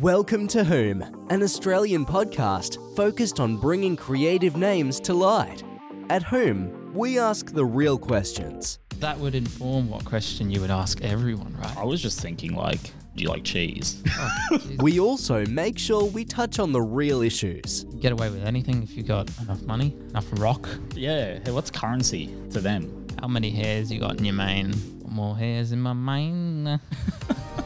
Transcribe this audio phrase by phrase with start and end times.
[0.00, 1.00] Welcome to Whom,
[1.30, 5.62] an Australian podcast focused on bringing creative names to light.
[6.10, 8.78] At Whom, we ask the real questions.
[8.98, 11.74] That would inform what question you would ask everyone, right?
[11.78, 12.82] I was just thinking, like,
[13.14, 14.02] do you like cheese?
[14.52, 17.84] Oh, we also make sure we touch on the real issues.
[17.98, 20.68] Get away with anything if you got enough money, enough rock.
[20.94, 21.38] yeah.
[21.42, 23.06] Hey, what's currency to them?
[23.18, 24.74] How many hairs you got in your mane?
[25.08, 26.78] More hairs in my mane.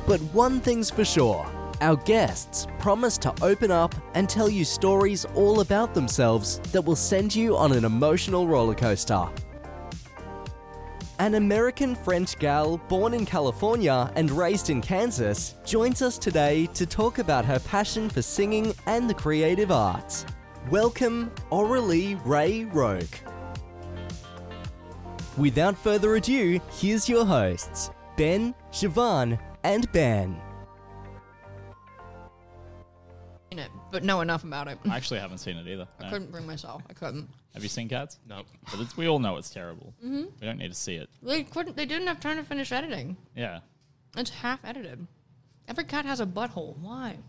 [0.07, 1.45] But one thing's for sure
[1.81, 6.97] our guests promise to open up and tell you stories all about themselves that will
[6.97, 9.29] send you on an emotional roller coaster.
[11.19, 16.87] An American French gal born in California and raised in Kansas joins us today to
[16.87, 20.25] talk about her passion for singing and the creative arts.
[20.71, 23.21] Welcome, Aurelie Ray Roque.
[25.37, 30.41] Without further ado, here's your hosts, Ben, Siobhan, and Ben.
[33.91, 34.79] But know enough about it.
[34.89, 35.89] I actually haven't seen it either.
[35.99, 36.11] I No.
[36.11, 36.83] couldn't bring myself.
[36.89, 37.29] I couldn't.
[37.55, 38.19] Have you seen Cats?
[38.29, 38.47] Nope.
[38.71, 39.93] But it's, we all know it's terrible.
[40.05, 40.25] Mm-hmm.
[40.41, 41.09] We don't need to see it.
[41.23, 41.77] They couldn't.
[41.77, 43.17] They didn't have time to finish editing.
[43.35, 43.61] Yeah.
[44.17, 45.07] It's half edited.
[45.69, 46.77] Every cat has a butthole.
[46.79, 47.17] Why?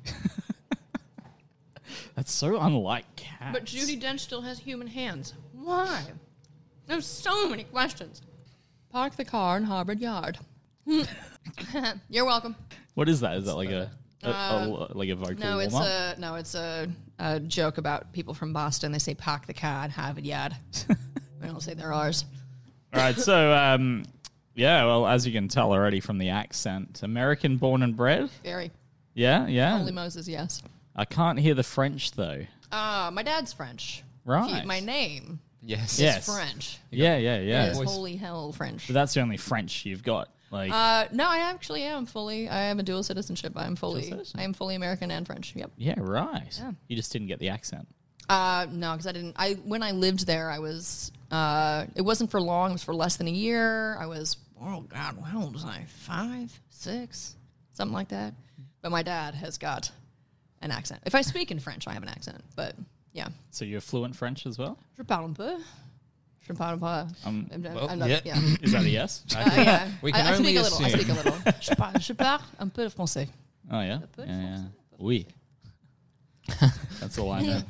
[2.15, 3.53] That's so unlike cats.
[3.53, 5.33] But Judi Dench still has human hands.
[5.53, 6.03] Why?
[6.87, 8.21] There's so many questions.
[8.91, 10.37] Park the car in Harvard Yard.
[12.09, 12.55] You're welcome.
[12.93, 13.37] What is that?
[13.37, 13.91] Is that like a,
[14.23, 16.17] a, a- like a vocal Uh, No, it's warm-up?
[16.17, 16.87] a no, it's a,
[17.19, 18.91] a joke about people from Boston.
[18.91, 20.55] They say park the car and have it Yard.
[20.87, 22.25] they don't say they're ours.
[22.93, 23.15] All right.
[23.17, 24.03] So, um,
[24.53, 24.85] yeah.
[24.85, 28.29] Well, as you can tell already from the accent, American born and bred.
[28.43, 28.71] Very.
[29.13, 29.47] Yeah.
[29.47, 29.77] Yeah.
[29.77, 30.61] Holy Moses, yes.
[30.95, 32.45] I can't hear the French though.
[32.71, 34.03] Uh, my dad's French.
[34.25, 34.61] Right.
[34.61, 35.93] He- my name Yes.
[35.93, 36.25] Is Yes.
[36.25, 36.79] French.
[36.89, 37.17] Yeah.
[37.17, 37.39] Yeah.
[37.39, 37.65] Yeah.
[37.67, 38.87] It's holy hell French.
[38.87, 40.29] So that's the only French you've got.
[40.51, 40.71] Like.
[40.71, 42.47] Uh, no, I actually am fully.
[42.49, 43.53] I am a dual citizenship.
[43.55, 44.03] I am fully.
[44.03, 44.39] citizen.
[44.39, 45.53] I am fully American and French.
[45.55, 45.71] Yep.
[45.77, 45.95] yeah.
[45.97, 46.55] Right.
[46.59, 46.71] Yeah.
[46.87, 47.87] You just didn't get the accent.
[48.29, 49.35] Uh, no, because I didn't.
[49.37, 51.11] I when I lived there, I was.
[51.31, 52.69] Uh, it wasn't for long.
[52.71, 53.97] It was for less than a year.
[53.97, 54.37] I was.
[54.61, 55.85] Oh God, how old was I?
[55.87, 57.35] Five, six,
[57.73, 58.33] something like that.
[58.81, 59.91] But my dad has got
[60.61, 61.01] an accent.
[61.05, 62.43] If I speak in French, I have an accent.
[62.55, 62.75] But
[63.13, 64.77] yeah, So you're fluent French as well?
[64.97, 65.57] je parle un peu.
[66.51, 67.27] Je parle un peu.
[67.27, 68.19] Um, I'm, well, I'm not, yeah.
[68.25, 68.35] yeah.
[68.61, 69.23] Is that a yes?
[69.35, 69.89] Uh, yeah.
[70.01, 70.83] We I, can I speak only a little.
[70.83, 70.99] I assume.
[70.99, 71.53] speak a little.
[71.61, 73.27] je, parle, je parle un peu de français.
[73.71, 73.99] Oh yeah.
[74.15, 74.57] peu yeah, yeah.
[74.57, 75.27] français, Oui.
[76.99, 77.61] That's all I know.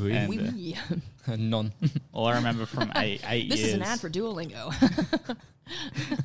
[0.00, 0.12] Oui.
[0.12, 1.36] And, Oui, uh, oui.
[1.36, 1.72] None.
[2.12, 3.72] all I remember from eight eight This years.
[3.72, 5.36] This is an ad for Duolingo.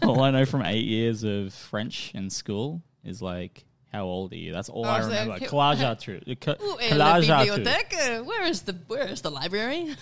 [0.04, 3.66] all I know from eight years of French in school is like,
[3.98, 4.54] how old are you?
[4.54, 5.34] That's all I Oh, so- remember.
[5.40, 6.20] who- Quel âge as-tu?
[6.40, 7.52] Que- Où est quel la âge as-tu?
[7.52, 7.94] bibliothèque?
[7.94, 9.96] Uh, Where is the Where is the library?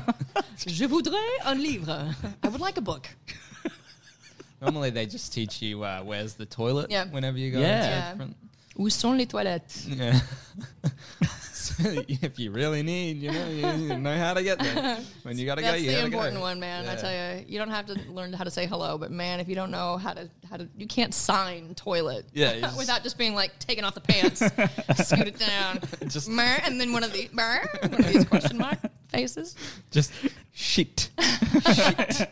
[0.66, 2.14] Je voudrais un livre.
[2.44, 3.08] I would like a book.
[4.60, 7.06] Normally they just teach you uh, where's the toilet Yeah.
[7.10, 7.82] whenever you go Yeah.
[7.82, 8.10] Yeah.
[8.12, 8.36] different.
[8.78, 9.86] Où sont les toilettes?
[9.88, 10.20] Yeah.
[12.22, 14.98] if you really need, you know, you, you know how to get there.
[15.22, 16.42] When you gotta go, That's you the important go.
[16.42, 16.88] one, man.
[16.88, 19.48] I tell you, you don't have to learn how to say hello, but man, if
[19.48, 22.26] you don't know how to how to, you can't sign toilet.
[22.32, 24.38] Yeah, you just- without just being like taking off the pants,
[25.08, 28.58] scoot it down, Just- Mer, and then one of the Mer, one of these question
[28.58, 29.56] mark faces,
[29.90, 30.12] Just
[30.52, 31.10] shit.
[31.18, 32.28] shit.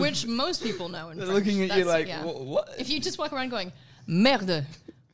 [0.00, 1.10] which most people know.
[1.10, 1.46] In They're French.
[1.46, 2.24] looking at you like, yeah.
[2.24, 2.68] What?
[2.78, 3.72] If you just walk around going,
[4.06, 4.64] merde,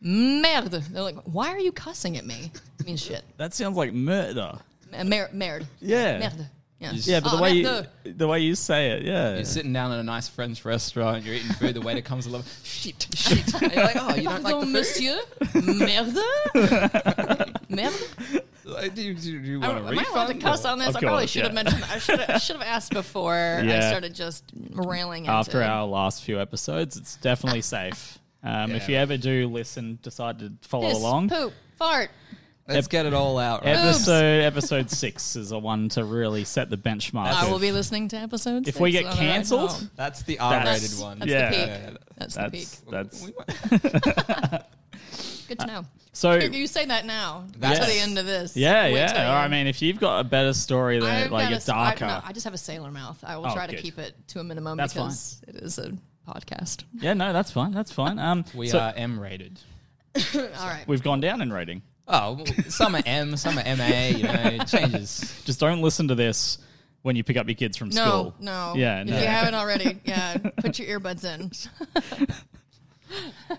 [0.05, 2.53] merde, they're like, why are you cussing at me?
[2.79, 3.23] It means shit.
[3.39, 4.59] That sounds like murder.
[4.93, 5.67] M- Mer- merde.
[5.81, 6.19] Yeah.
[6.19, 6.47] Merde.
[6.81, 6.93] Yeah.
[6.95, 7.89] Yeah, but the Oh, way you merde.
[8.05, 9.37] the way you say it, yeah.
[9.37, 12.45] You're sitting down in a nice French restaurant, you're eating food, the waiter comes along,
[12.63, 13.55] shit, shit.
[13.63, 15.19] And you're like, oh, you don't like Pardon, the food?
[15.55, 15.75] monsieur?
[16.55, 17.55] Merde?
[17.69, 17.97] Merde?
[18.67, 20.35] Like, do you, do you, do you I want don't- a am I allowed to
[20.35, 20.43] refund?
[20.43, 20.89] cuss on this?
[20.89, 21.63] Of I probably course, should have yeah.
[21.63, 21.85] mentioned.
[21.91, 22.31] I should have.
[22.31, 23.89] I should have asked before I Yeah.
[23.89, 25.33] started just railing into.
[25.37, 28.19] After our last few episodes, it's definitely safe.
[28.45, 31.31] Um, If you ever do listen, decide to follow piss, along.
[31.31, 32.11] poop, fart.
[32.69, 33.77] Let's get it all out, right?
[33.77, 37.27] Episode episode six is a one to really set the benchmark.
[37.27, 38.67] I will be listening to episodes.
[38.69, 41.19] If we get cancelled, That's the R-rated one.
[41.19, 41.51] That's Yeah.
[41.51, 41.67] the peak.
[41.67, 41.91] Yeah.
[42.17, 42.69] That's, the peak.
[42.91, 43.31] that's
[43.71, 44.65] that's
[45.49, 45.85] Good to know.
[46.15, 46.35] so.
[46.37, 47.87] You say that now, that's Yes.
[47.89, 48.57] to the end of this.
[48.57, 49.07] Yeah, Wait yeah.
[49.13, 51.57] till Or, I mean, if you've got a better story that I've like got a
[51.57, 53.23] s- I- darker, no, I just have a sailor mouth.
[53.23, 53.83] I will Oh, try to good.
[53.83, 55.05] keep it to a minimum That's fine.
[55.09, 55.93] because it is a
[56.27, 56.85] podcast.
[57.01, 57.73] yeah, no, that's fine.
[57.73, 58.19] That's fine.
[58.19, 59.61] Um, we so are M-rated.
[60.35, 60.85] All right.
[60.87, 61.83] we've gone down in rating.
[62.07, 65.41] Oh, well, some are M, some are MA, you know, it changes.
[65.45, 66.59] Just don't listen to this
[67.03, 68.35] when you pick up your kids from No, school.
[68.41, 68.73] no.
[68.73, 68.79] No.
[68.79, 69.19] Yeah, If no.
[69.19, 71.51] you haven't already, yeah, put your earbuds in.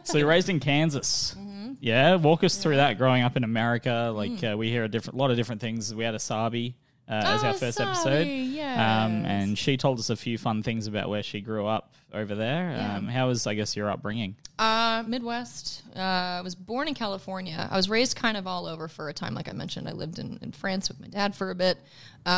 [0.04, 1.36] So you're raised in Kansas.
[1.38, 1.74] Mm-hmm.
[1.80, 2.98] Yeah, walk us through that.
[2.98, 4.54] Growing up in America, like Mm.
[4.54, 5.94] uh, we hear a different lot of different things.
[5.94, 6.76] We had a Sabi
[7.08, 8.60] uh, as our Oh, first sorry, episode.
[8.60, 12.34] Um, and she told us a few fun things about where she grew up over
[12.36, 12.72] there.
[12.76, 12.98] Yeah.
[12.98, 14.36] Um, how was, I guess, your upbringing?
[14.58, 15.84] Uh, Midwest.
[15.96, 17.68] Uh, I was born in California.
[17.70, 19.34] I was raised kind of all over for a time.
[19.36, 21.78] Like I mentioned, I lived in, in France with my dad for a bit.
[22.26, 22.30] Uh,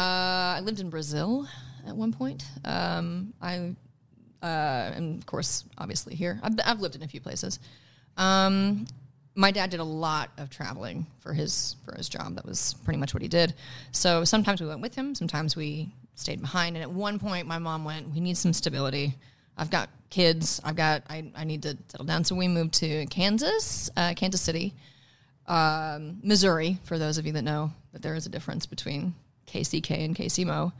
[0.57, 1.47] I lived in Brazil
[1.87, 2.43] at one point.
[2.65, 3.75] Um, I,
[4.41, 4.45] uh,
[4.95, 6.39] and of course, obviously here.
[6.43, 7.59] I've, I've lived in a few places.
[8.17, 8.87] Um,
[9.37, 12.35] my dad did a lot of traveling for his for his job.
[12.35, 13.53] That was pretty much what he did.
[13.91, 15.13] So sometimes we went with him.
[15.13, 16.75] Sometimes we stayed behind.
[16.75, 19.15] And at one point, my mom went, "We need some stability.
[19.55, 20.59] I've got kids.
[20.63, 21.03] I've got.
[21.07, 24.73] I, I need to settle down." So we moved to Kansas, uh, Kansas City,
[25.45, 26.79] um, Missouri.
[26.83, 29.13] For those of you that know that there is a difference between
[29.45, 30.73] KCK and KCMO.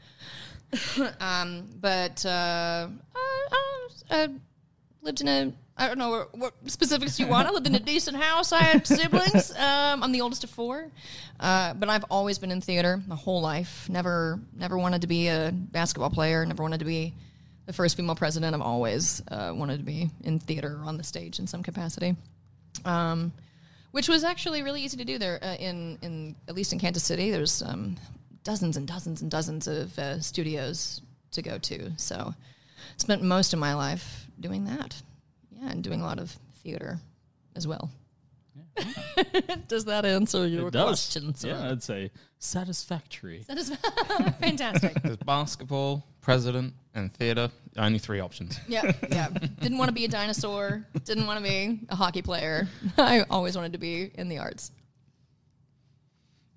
[1.20, 4.28] um, but uh, I, I, I
[5.00, 7.46] lived in a I don't know what, specifics you want.
[7.46, 8.50] I lived in a decent house.
[8.52, 9.54] I had siblings.
[9.68, 10.90] Um, I'm the oldest of four,
[11.40, 13.88] uh, but I've always been in theater my whole life.
[13.88, 16.44] Never never wanted to be a basketball player.
[16.46, 17.14] Never wanted to be
[17.66, 18.54] the first female president.
[18.54, 22.16] I've always uh, wanted to be in theater or on the stage in some capacity.
[22.84, 23.32] Um,
[23.90, 27.04] which was actually really easy to do there uh, in in at least in Kansas
[27.04, 27.30] City.
[27.30, 27.96] There's um,
[28.44, 31.00] dozens and dozens and dozens of uh, studios
[31.32, 31.92] to go to.
[31.96, 32.34] So
[32.96, 35.02] spent most of my life doing that.
[35.60, 36.30] Yeah, and doing a lot of
[36.62, 36.98] theater
[37.56, 37.90] as well.
[39.68, 40.84] Does that answer your It does.
[40.84, 41.34] question?
[41.34, 41.48] sir?
[41.48, 43.44] Yeah, I'd say satisfactory.
[43.48, 43.70] That is
[44.40, 44.94] fantastic.
[45.02, 47.50] There's basketball, president, and theater.
[47.76, 48.58] Only three options.
[48.68, 49.28] yeah, yeah.
[49.60, 50.86] Didn't want to be a dinosaur.
[51.04, 52.68] Didn't want to be a hockey player.
[52.96, 54.70] I always wanted to be in the arts.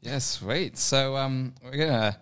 [0.01, 0.77] Yeah, sweet.
[0.77, 2.17] So um, we're gonna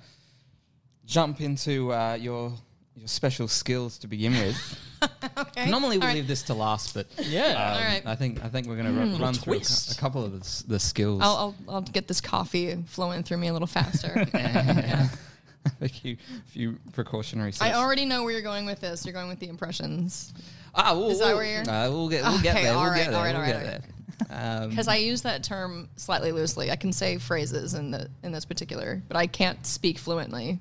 [1.06, 2.54] jump into uh, your
[3.00, 4.58] your special skills to begin with.
[5.38, 5.70] Okay.
[5.70, 6.16] Normally we All right.
[6.16, 7.52] leave this to last, but Yeah.
[7.52, 8.02] um, All right.
[8.06, 9.94] I think I think we're gonna run, run through a, cou- twist.
[9.98, 11.22] a couple of the, s- the skills.
[11.24, 14.28] I'll, I'll I'll get this coffee flowing through me a little faster.
[15.82, 16.18] a few,
[16.48, 17.72] few precautionary steps.
[17.72, 19.06] I already know where you're going with this.
[19.06, 20.34] You're going with the impressions
[20.76, 22.74] Ah, we'll, Is that we'll, where you're- uh, we'll get we'll get Okay, there.
[22.74, 23.18] We'll all right, get there.
[23.18, 23.82] all right, we'll all get right,
[24.30, 24.64] there.
[24.64, 26.72] Um, because I use that term slightly loosely.
[26.72, 30.60] I can say phrases in the in this particular, but I can't speak fluently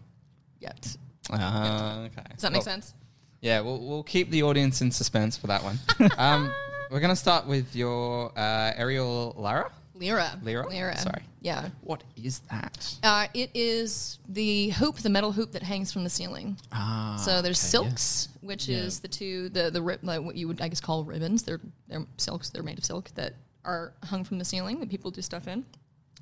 [0.61, 0.97] yet.
[1.31, 2.23] Uh, okay.
[2.33, 2.95] Does that make Well, sense?
[3.41, 5.79] Yeah, we'll we'll keep the audience in suspense for that one.
[6.19, 6.53] um,
[6.91, 9.71] we're gonna start with your uh, aerial Lara.
[9.95, 10.39] Lyra.
[10.45, 10.69] Lyra?
[10.69, 10.97] Lyra.
[10.99, 11.23] Sorry.
[11.41, 11.71] Yeah.
[11.83, 12.95] What is that?
[13.03, 16.57] Uh, it is the hoop, the metal hoop that hangs from the ceiling.
[16.73, 17.89] Ah, So there's okay, yeah.
[17.91, 21.05] silks, which is the two the the rib, like what you would I guess call
[21.05, 21.43] ribbons.
[21.43, 22.51] They're they're silks.
[22.51, 23.35] They're made of silk that
[23.65, 25.65] are hung from the ceiling that people do stuff in.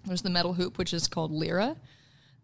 [0.06, 1.76] There's the metal hoop, which is called lyra.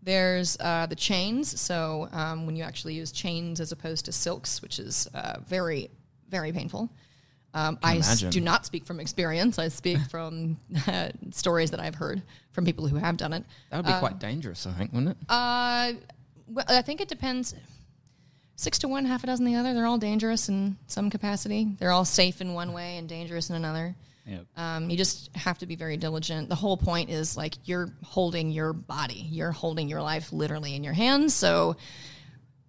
[0.03, 1.61] There's uh, the chains.
[1.61, 5.91] So um, when you actually use chains as opposed to silks, which is uh, very
[6.29, 6.89] very painful.
[7.55, 9.59] Um, I s- do not speak from experience.
[9.59, 10.57] I speak from
[10.89, 12.23] uh, stories that I've heard
[12.53, 13.45] from people who have done it.
[13.71, 15.17] That would be quite dangerous, I think, wouldn't it?
[15.29, 15.93] Uh,
[16.49, 17.55] well, I think it depends.
[18.57, 19.75] Six to one, half a dozen the other.
[19.75, 21.69] They're all dangerous in some capacity.
[21.79, 23.95] They're all safe in one way and dangerous in another.
[24.27, 24.47] Yep.
[24.57, 26.49] Um, you just have to be very diligent.
[26.49, 30.85] The whole point is like you're holding your body, you're holding your life literally in
[30.85, 31.35] your hands.
[31.35, 31.77] So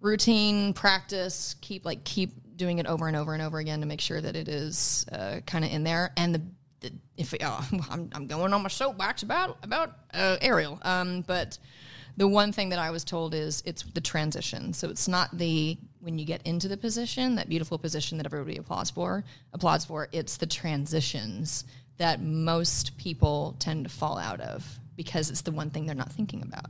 [0.00, 4.00] routine practice, keep like keep doing it over and over and over again to make
[4.00, 6.12] sure that it is uh, kind of in there.
[6.16, 6.42] And the,
[6.80, 7.60] the if uh,
[7.90, 11.58] I'm, I'm going on my soapbox about about uh, aerial, um, but
[12.16, 14.72] the one thing that I was told is it's the transition.
[14.72, 18.58] So it's not the when you get into the position, that beautiful position that everybody
[18.58, 20.08] applauds for, applauds for.
[20.12, 21.64] It's the transitions
[21.96, 26.12] that most people tend to fall out of because it's the one thing they're not
[26.12, 26.66] thinking about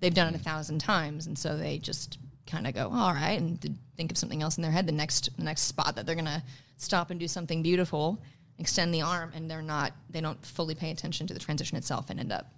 [0.00, 3.40] they've done it a thousand times, and so they just kind of go, all right,
[3.40, 4.86] and think of something else in their head.
[4.86, 6.42] The next the next spot that they're gonna
[6.76, 8.22] stop and do something beautiful,
[8.58, 12.10] extend the arm, and they're not they don't fully pay attention to the transition itself
[12.10, 12.52] and end up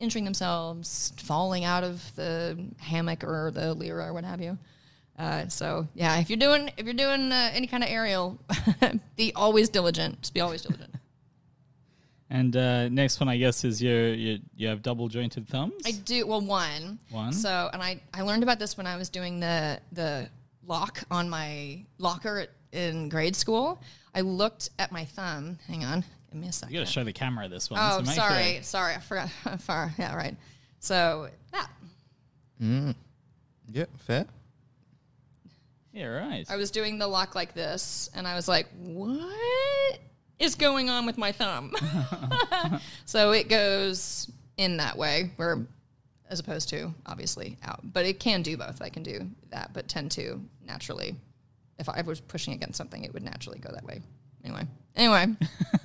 [0.00, 4.58] injuring themselves, falling out of the hammock or the lyra or what have you.
[5.18, 8.38] Uh, so yeah, if you're doing if you're doing uh, any kind of aerial,
[9.16, 10.20] be always diligent.
[10.20, 10.94] Just be always diligent.
[12.28, 15.82] And uh, next one, I guess, is your, your you have double jointed thumbs.
[15.86, 16.98] I do well one.
[17.10, 17.32] One?
[17.32, 20.28] So and I I learned about this when I was doing the the
[20.66, 23.80] lock on my locker in grade school.
[24.12, 25.58] I looked at my thumb.
[25.68, 26.74] Hang on, give me a second.
[26.74, 27.80] you got to show the camera this one.
[27.82, 28.62] oh, so sorry, Sure.
[28.62, 29.30] sorry, I forgot.
[29.60, 30.36] Far, yeah, right.
[30.80, 31.68] So that
[32.62, 32.94] mm.
[33.72, 34.26] Yeah, fair.
[35.92, 36.44] Yeah, right.
[36.50, 39.98] I was doing the lock like this, and I was like, "What
[40.38, 41.74] is going on with my thumb?"
[43.06, 45.66] so it goes in that way, where
[46.28, 48.82] as opposed to obviously out, but it can do both.
[48.82, 51.14] I can do that, but tend to naturally,
[51.78, 54.00] if I was pushing against something, it would naturally go that way.
[54.44, 54.66] Anyway,
[54.96, 55.26] anyway,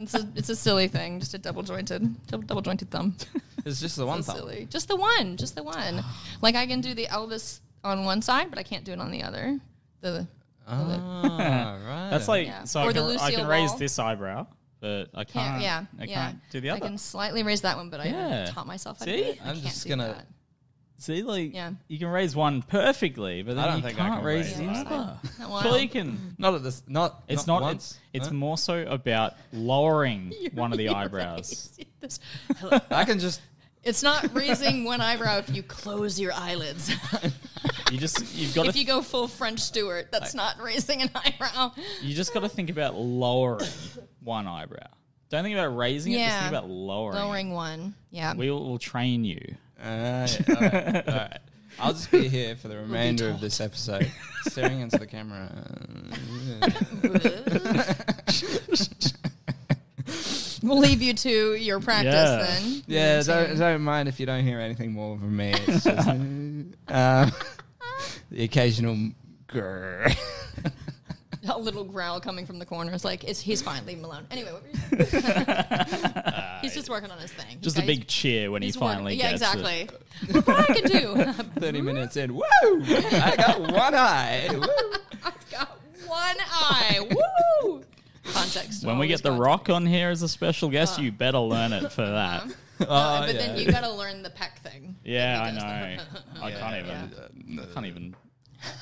[0.00, 3.16] it's a it's a silly thing, just a double jointed double, double jointed thumb.
[3.64, 4.40] It's just the one So thumb.
[4.40, 4.66] silly.
[4.70, 5.36] Just the one.
[5.36, 6.02] Just the one.
[6.42, 9.10] Like I can do the Elvis on one side, but I can't do it on
[9.10, 9.58] the other.
[10.00, 10.26] The
[10.66, 12.10] Ah, right.
[12.10, 12.64] That's like Yeah.
[12.64, 13.78] so Or I the can, I can raise Ball.
[13.78, 14.46] this eyebrow,
[14.80, 15.60] but I can't.
[15.60, 15.62] can't.
[15.62, 15.84] Yeah.
[15.98, 16.14] I yeah.
[16.26, 16.84] can't do the other.
[16.84, 18.28] I can slightly raise that one, but I Yeah.
[18.28, 19.16] haven't taught myself how to See?
[19.24, 19.38] do it.
[19.44, 20.26] I I'm can't just do gonna- that.
[21.00, 21.72] See, like Yeah.
[21.88, 24.46] you can raise one perfectly, but then I don't you think I can't can raise
[24.48, 25.18] raise the Yeah, other.
[25.38, 25.64] Not one.
[25.64, 26.12] Well, you can.
[26.12, 26.38] Mm.
[26.38, 26.82] not at this.
[26.86, 27.22] Not.
[27.26, 27.62] It's not, not.
[27.62, 27.98] once.
[28.12, 28.34] it's it's huh?
[28.34, 31.78] more so about lowering one of the eyebrows.
[32.00, 32.20] This-
[32.90, 33.40] I can just.
[33.82, 36.92] It's not raising one eyebrow if you close your eyelids.
[37.90, 41.72] You just you've got if you go full French Stewart, that's not raising an eyebrow.
[42.02, 43.66] you just got to think about lowering
[44.22, 44.86] one eyebrow.
[45.30, 46.16] Don't think about raising it.
[46.18, 46.40] Just Yeah.
[46.40, 47.16] think about lowering.
[47.16, 47.20] it.
[47.22, 47.94] Lowering one.
[48.10, 48.34] Yeah.
[48.34, 49.40] We will we'll train you.
[49.82, 51.38] Uh, all right, all right.
[51.78, 54.10] I'll just be here for the remainder of this episode,
[54.42, 55.50] staring into the camera.
[60.62, 62.36] we'll leave you to your practice Yeah.
[62.36, 62.82] then.
[62.86, 65.54] Yeah, don't, don't mind if you don't hear anything more from me.
[65.66, 66.08] It's just
[66.88, 67.30] uh,
[68.30, 69.10] the occasional
[69.48, 70.14] grrr.
[71.52, 72.92] A little growl coming from the corner.
[72.92, 73.84] It's like, it's, he's fine.
[73.84, 74.26] Leave him alone.
[74.30, 75.34] Anyway, what were you saying?
[76.62, 77.58] he's just working on his thing.
[77.60, 79.88] Just Okay, a big cheer when he he's working- finally Yeah, gets exactly.
[80.28, 81.32] Look what I can do.
[81.60, 82.42] 30 minutes in, woo!
[82.44, 84.48] I got one eye.
[84.52, 84.62] Woo!
[85.24, 87.00] I've got one eye.
[87.64, 87.82] Woo!
[88.24, 88.84] Context.
[88.84, 89.44] When we get the context.
[89.46, 92.44] Rock on here as a special guest, you better learn it for that.
[92.80, 93.46] Oh, Uh, but yeah.
[93.46, 94.94] then you got to learn the peck thing.
[95.04, 95.60] Yeah, I know.
[95.60, 97.04] the- I can't Yeah.
[97.06, 97.58] even.
[97.60, 98.16] I can't even.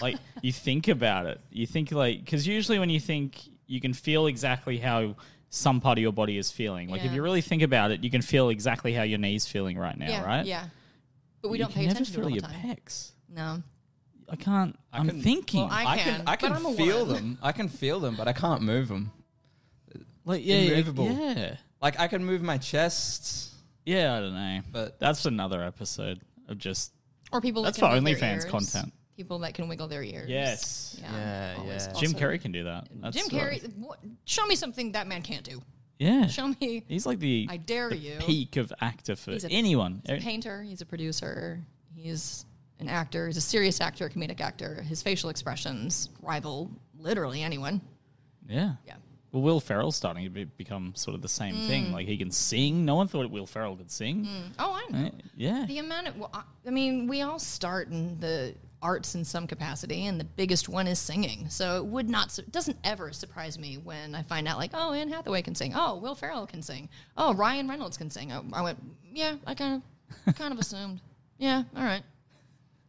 [0.03, 3.93] Like you think about it, you think like because usually when you think you can
[3.93, 5.15] feel exactly how
[5.51, 6.89] some part of your body is feeling.
[6.89, 9.79] Like if you really think about it, you can feel exactly how your knee's feeling
[9.79, 10.45] right now, yeah, right?
[10.47, 10.65] Yeah.
[11.43, 12.77] But we You don't can pay attention to it feel all your time.
[12.77, 13.13] pecs.
[13.29, 13.63] No.
[14.31, 14.79] I can't.
[14.93, 15.61] I I am can- thinking.
[15.61, 17.15] Well, I I can, can, I can I'm a feel woman.
[17.15, 17.39] them.
[17.43, 19.11] I can feel them, but I can't move them.
[20.25, 21.11] like yeah, yeah, immovable.
[21.11, 23.51] yeah, Like I can move my chest,
[23.87, 24.17] yeah.
[24.17, 26.93] I don't know, but that's another episode of just
[27.33, 28.93] Or people That's for wiggle their OnlyFans content.
[29.19, 30.31] People that can wiggle their ears.
[30.31, 30.97] Yes.
[31.03, 31.11] Yeah.
[31.13, 31.93] Yeah, always yeah.
[32.01, 32.87] Jim also- Carrey can do that.
[33.03, 33.77] That's Jim what- Carrey.
[33.77, 35.61] What, show me something that man can't do.
[35.99, 36.85] Yeah, Show me.
[36.87, 38.15] he's like the I dare the you.
[38.21, 40.03] peak of actor for He's a- anyone.
[40.07, 40.63] He's a painter.
[40.63, 41.61] He's a producer.
[41.97, 42.47] He's
[42.79, 43.27] an actor.
[43.27, 44.83] He's a serious actor, a comedic actor.
[44.83, 47.81] His facial expressions rival literally anyone.
[48.49, 48.75] Yeah.
[48.87, 48.95] Yeah.
[49.33, 51.67] Well, Will Ferrell's starting to be, become sort of the same Mm.
[51.67, 51.93] thing.
[51.93, 52.85] Like he can sing.
[52.85, 54.29] No one thought Will Ferrell could sing.
[54.61, 55.03] Oh, I know.
[55.03, 55.15] Right?
[55.37, 55.65] Yeah.
[55.67, 59.47] The amount of, well, I- I mean, we all start in the arts in some
[59.47, 61.49] capacity, and the biggest one is singing.
[61.49, 64.71] So it would not, su- it doesn't ever surprise me when I find out, like,
[64.75, 65.73] oh, Anne Hathaway can sing.
[65.75, 66.89] Oh, Will Ferrell can sing.
[67.17, 68.33] Oh, Ryan Reynolds can sing.
[68.33, 68.79] I, I went,
[69.13, 69.83] yeah, I kind
[70.27, 71.01] of, kind of assumed.
[71.39, 72.03] Yeah, all right.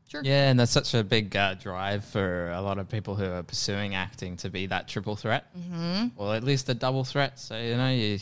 [0.07, 0.23] Sure.
[0.23, 3.43] yeah, and that's such a big uh, drive for a lot of people who are
[3.43, 6.07] pursuing acting to be that triple threat, mm-hmm.
[6.19, 7.37] or at least a double threat.
[7.39, 8.17] So you know, you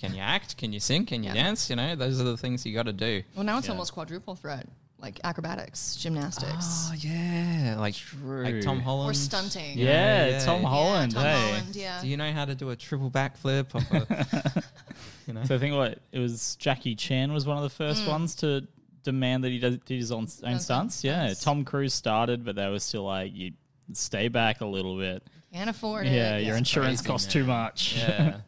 [0.00, 1.42] can you act, can you sing, can you Yeah.
[1.42, 1.68] dance?
[1.70, 3.24] You know, those are the things you got to do.
[3.34, 3.72] Well, now it's Yeah.
[3.72, 8.44] almost quadruple threat, like acrobatics, gymnastics, Oh yeah, like True.
[8.44, 9.76] like Tom Holland or stunting.
[9.78, 10.68] Yeah, yeah, Tom yeah.
[10.68, 11.12] Holland.
[11.12, 11.32] Tom hey.
[11.50, 12.00] Holland, yeah.
[12.00, 13.74] Do you know how to do a triple backflip?
[13.74, 13.84] Off
[15.26, 18.04] you know, So I think what it was Jackie Chan was one of the first
[18.04, 18.08] Mm.
[18.08, 18.66] ones to
[19.02, 21.04] demand that he does, did his own, own Own stunts.
[21.04, 21.44] Yeah, stunts.
[21.44, 23.52] Tom Cruise started, but they were still like, you
[23.92, 25.22] stay back a little bit.
[25.52, 26.12] Can't afford it.
[26.12, 27.96] Yeah, your insurance costs too much.
[27.96, 28.38] yeah.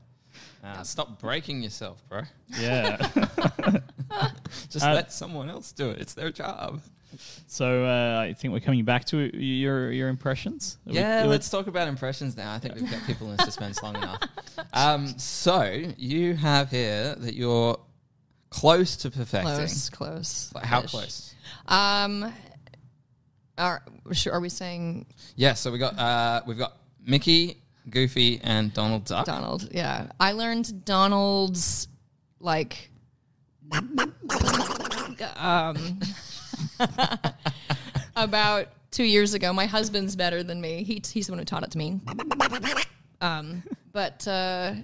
[0.63, 2.23] Uh, stop breaking yourself, bro.
[2.61, 2.97] yeah.
[4.71, 6.01] Just Uh, let someone else do it.
[6.01, 6.81] It's their job.
[7.47, 10.77] so uh, I think we're coming back to your your impressions.
[10.87, 12.53] Are Yeah, we- let's talk about impressions now.
[12.53, 14.21] I think we've got people in suspense long enough.
[14.73, 15.63] Um, so
[15.97, 17.79] you have here that you're
[18.51, 19.55] close to perfecting.
[19.55, 20.53] Close, close.
[20.55, 21.35] Like, How close?
[21.67, 22.33] Um,
[23.57, 23.83] are,
[24.33, 29.27] are we saying Yeah, so we got uh, we've got Mickey, Goofy, and Donald Duck.
[29.27, 29.69] Donald?
[29.73, 31.89] Yeah, I learned Donald's
[32.41, 32.91] like
[35.37, 35.99] um
[38.17, 39.53] about two years ago.
[39.53, 40.83] My husband's better than me.
[40.83, 42.01] He, he's the one who taught it to me.
[43.21, 44.75] Um, but uh,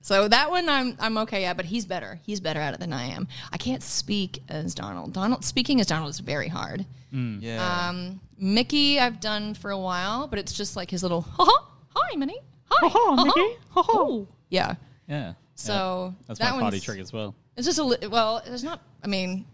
[0.00, 2.20] so that one I'm I'm okay at, but he's better.
[2.22, 3.28] He's better at it than I am.
[3.52, 5.12] I can't speak as Donald.
[5.12, 6.84] Donald speaking as Donald is very hard.
[7.12, 7.88] Yeah.
[7.88, 11.66] Um, Mickey, I've done for a while, but it's just like his little ha ha,
[12.02, 12.40] hi, Minnie,
[12.70, 14.28] hi, oh, Ha-ha, ha-ha, Mickey, ha-ha." oh.
[14.50, 14.74] yeah.
[15.08, 15.32] yeah.
[15.54, 16.24] So yeah.
[16.26, 17.34] that's that my party one's- trick as well.
[17.56, 18.80] It's just a li- well, there's not.
[19.02, 19.44] I mean,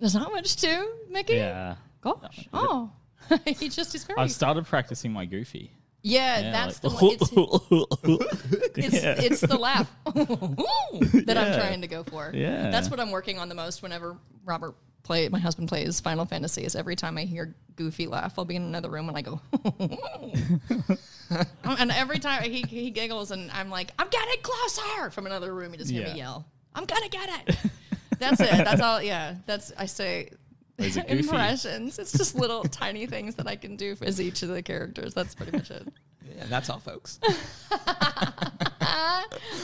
[0.00, 1.34] there's not much to Mickey.
[1.34, 1.76] Yeah.
[2.00, 2.48] Gosh.
[2.52, 2.90] Oh,
[3.46, 4.18] he just is very.
[4.18, 5.70] I've started practicing my goofy.
[6.02, 7.86] yeah, Yeah, that's like- the one.
[8.74, 9.14] It's, it's, Yeah.
[9.18, 11.56] it's the laugh that I'm Yeah.
[11.58, 12.32] trying to go for.
[12.34, 12.70] Yeah.
[12.70, 13.82] that's what I'm working on the most.
[13.82, 18.34] Whenever Robert play, my husband plays Final Fantasy, is every time I hear Goofy laugh,
[18.38, 19.40] I'll be in another room and I go,
[21.64, 25.72] and every time he he giggles and I'm like, I'm getting closer from another room.
[25.72, 26.12] He just hear Yeah.
[26.12, 27.56] me yell, I'm gonna get it.
[28.18, 28.50] That's it.
[28.50, 29.02] That's all.
[29.02, 30.30] Yeah, that's I say.
[30.78, 30.86] Are.
[31.08, 31.98] Impressions.
[31.98, 35.14] It's just little tiny things that I can do as each of the characters.
[35.14, 35.86] That's pretty much it.
[36.36, 37.18] Yeah, that's all, folks.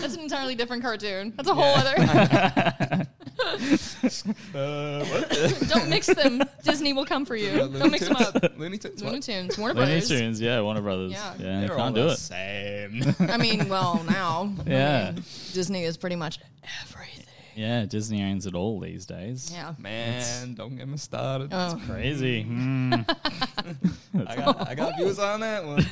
[0.00, 1.33] That's an entirely different cartoon.
[1.37, 3.07] That's a whole other.
[4.52, 6.42] Don't mix them.
[6.64, 7.50] Disney will come for you.
[7.52, 8.35] Don't mix them up.
[8.59, 9.02] Looney Tunes.
[9.02, 9.23] Looney what?
[9.23, 10.09] Tunes, Warner Looney Brothers.
[10.09, 11.12] Tunes, yeah, Warner Brothers.
[11.12, 11.35] Yeah.
[11.38, 12.16] Yeah, you They're all can't do the it.
[12.18, 13.14] same.
[13.30, 14.52] I mean, well, now.
[14.66, 15.11] I Yeah.
[15.12, 16.38] mean, Disney is pretty much
[16.83, 17.25] everything.
[17.54, 19.50] Yeah, Disney owns it all these days.
[19.52, 19.75] Yeah.
[19.78, 21.49] Man, don't get me started.
[21.52, 21.80] Oh.
[21.88, 22.45] Crazy.
[22.45, 23.04] Mm.
[24.28, 25.85] I got, I got views on that one.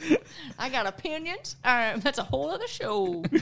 [0.58, 1.56] I got opinions.
[1.64, 3.24] All right, that's a whole other show.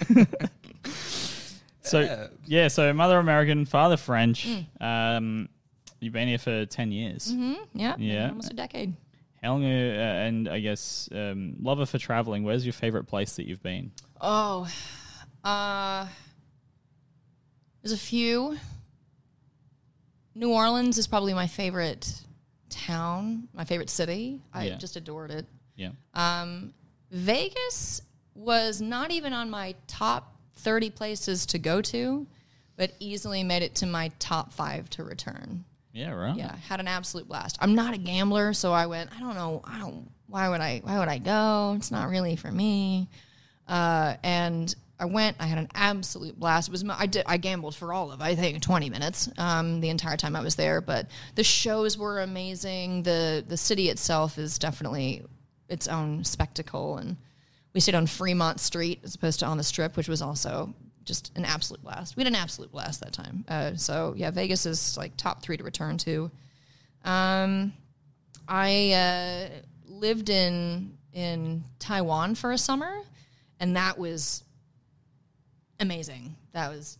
[1.82, 2.26] So Yeah.
[2.46, 4.44] yeah, so mother American, father French.
[4.48, 4.82] Mm.
[4.82, 5.48] Um,
[6.00, 7.32] you've been here for ten years.
[7.74, 7.94] Yeah.
[7.96, 8.28] Yeah.
[8.30, 8.94] Almost a decade.
[9.40, 9.64] How long?
[9.64, 12.42] Uh, and I guess um, lover for traveling.
[12.42, 13.92] Where's your favorite place that you've been?
[14.20, 14.68] Oh,
[15.44, 16.08] uh,
[17.82, 18.56] there's a few.
[20.34, 22.12] New Orleans is probably my favorite
[22.68, 24.40] town, my favorite city.
[24.52, 24.74] I Yeah.
[24.76, 25.46] just adored it.
[25.76, 25.90] Yeah.
[26.14, 26.72] Um,
[27.10, 28.02] Vegas
[28.34, 32.26] was not even on my top 30 places to go to,
[32.76, 35.64] but easily made it to my top five to return.
[35.92, 36.10] Yeah.
[36.12, 36.36] Right.
[36.36, 37.56] Yeah, had an absolute blast.
[37.60, 39.10] I'm not a gambler, so I went.
[39.16, 39.62] I don't know.
[39.64, 40.10] I don't.
[40.28, 40.80] Why would I?
[40.84, 41.72] Why would I go?
[41.76, 43.08] It's not really for me.
[43.66, 45.38] Uh, and I went.
[45.40, 46.68] I had an absolute blast.
[46.68, 46.84] It was.
[46.84, 47.22] my- I did.
[47.26, 48.20] I gambled for all of.
[48.20, 49.30] I think 20 minutes.
[49.38, 50.82] Um, the entire time I was there.
[50.82, 53.02] But the shows were amazing.
[53.04, 55.22] the The city itself is definitely
[55.68, 56.98] its own spectacle.
[56.98, 57.16] And
[57.74, 61.32] we stayed on Fremont Street as opposed to on the Strip, which was also just
[61.36, 62.16] an absolute blast.
[62.16, 63.44] We had an absolute blast that time.
[63.48, 66.30] Uh, so yeah, Vegas is like top three to return to.
[67.04, 67.72] Um,
[68.48, 69.48] I uh,
[69.86, 73.00] lived in in Taiwan for a summer,
[73.60, 74.42] and that was
[75.80, 76.36] amazing.
[76.52, 76.98] That was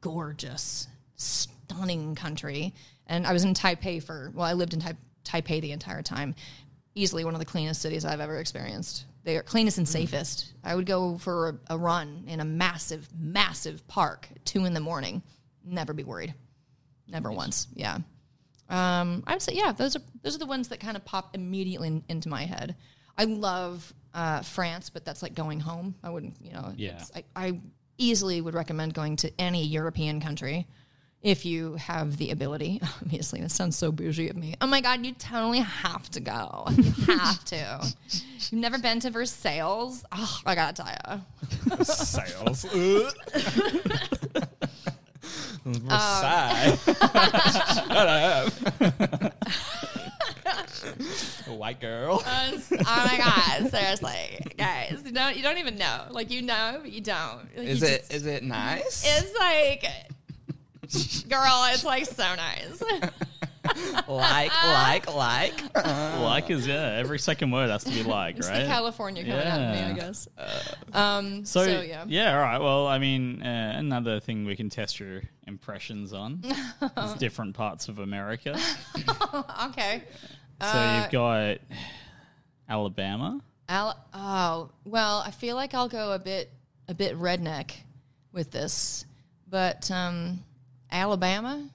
[0.00, 2.74] gorgeous, stunning country.
[3.08, 6.34] And I was in Taipei for well, I lived in tai- Taipei the entire time.
[6.96, 9.04] Easily one of the cleanest cities I've ever experienced.
[9.22, 10.52] They are cleanest and safest.
[10.64, 14.72] I would go for a, a run in a massive, massive park at two in
[14.72, 15.22] the morning.
[15.64, 16.34] Never be worried.
[17.06, 17.68] Never once.
[17.74, 17.98] Yeah.
[18.68, 21.34] Um, I would say, yeah, those are those are the ones that kind of pop
[21.34, 22.74] immediately in, into my head.
[23.16, 25.94] I love uh, France, but that's like going home.
[26.02, 26.72] I wouldn't, you know.
[26.76, 26.94] Yeah.
[26.96, 27.60] it's- I, I
[27.98, 30.66] easily would recommend going to any European country
[31.26, 32.80] if you have the ability.
[33.02, 34.54] Obviously, that sounds so bougie of me.
[34.60, 36.64] Oh my god, you totally have to go.
[36.70, 36.82] You
[37.16, 37.92] have to.
[38.10, 40.02] You've never been to Versailles?
[40.12, 41.84] Oh, I gotta tell you.
[41.84, 42.64] Sales.
[42.64, 43.12] Versailles.
[45.66, 45.82] Um,
[46.78, 48.52] Shut up.
[51.48, 52.22] White girl.
[52.24, 56.02] Uh, oh my god, seriously, guys, you don't you don't even know.
[56.10, 57.38] Like you know, but you don't.
[57.56, 59.02] Like, Is you it just- is it nice?
[59.04, 59.84] It's like,
[61.28, 62.82] girl, it's like so nice.
[64.08, 65.54] like like like.
[66.26, 66.96] Like is yeah.
[66.98, 68.60] Every second word has to be like, It's right?
[68.62, 69.92] the California coming out of me, I Yeah.
[69.94, 70.28] guess.
[70.92, 72.04] um, So, so, yeah.
[72.06, 72.58] yeah, all right.
[72.60, 76.42] Well, I mean, uh, another thing we can test your impressions on
[77.04, 78.58] is different parts of America.
[79.68, 80.02] Okay.
[80.60, 81.58] so Uh, you've got
[82.68, 83.40] Alabama.
[83.68, 86.50] Al- oh well, I feel like I'll go a bit
[86.88, 87.72] a bit redneck
[88.32, 89.04] with this,
[89.48, 90.44] but um,
[90.90, 91.68] Alabama,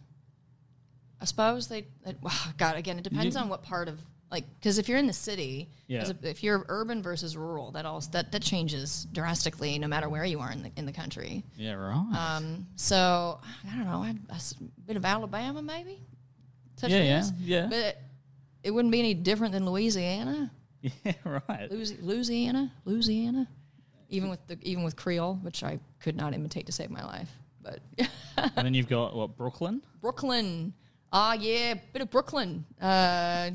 [1.20, 1.86] I suppose they.
[2.06, 4.00] they oh God, again, it depends You- on what part of
[4.32, 6.10] like because if you're in the city, Yeah.
[6.24, 10.24] a- if you're urban versus rural, that all that that changes drastically no matter where
[10.26, 11.44] you are in the in the country.
[11.58, 12.38] Yeah, right.
[12.38, 14.42] Um, so I don't know, a
[14.88, 16.00] bit of Alabama maybe.
[16.78, 17.68] Touch yeah, yeah, yeah.
[17.70, 17.98] But
[18.64, 20.50] it wouldn't be any different than Louisiana.
[20.82, 21.70] yeah, right.
[21.70, 23.48] Louis- Louisiana, Louisiana,
[24.10, 27.30] even with the even with Creole, which I could not imitate to save my life.
[27.62, 27.80] But
[28.38, 29.82] And then you've got what Brooklyn.
[30.02, 30.74] Brooklyn,
[31.12, 32.66] ah yeah, bit of Brooklyn.
[32.82, 33.52] Uh,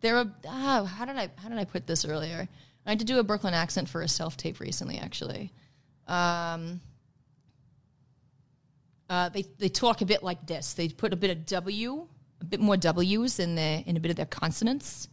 [0.00, 2.48] there are oh, how did I how did I put this earlier?
[2.86, 5.52] I had to do a Brooklyn accent for a self tape recently, actually.
[6.06, 6.80] Um,
[9.08, 10.74] uh, they they talk a bit like this.
[10.74, 12.06] They put a bit of W,
[12.40, 15.08] a bit more W's in their in a bit of their consonants.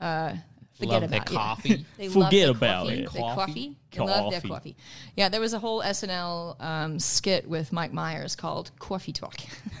[0.00, 0.34] Uh,
[0.78, 1.34] forget Love their about it.
[1.34, 1.86] coffee.
[1.98, 2.94] They Forget love their about coffee.
[2.94, 3.12] it.
[3.12, 3.36] Their Coffee.
[3.36, 3.76] coffee.
[3.92, 4.48] They love their Coffee.
[4.48, 4.76] coffee.
[5.16, 9.36] Yeah, there was a whole SNL um, skit with Mike Myers called Coffee Talk.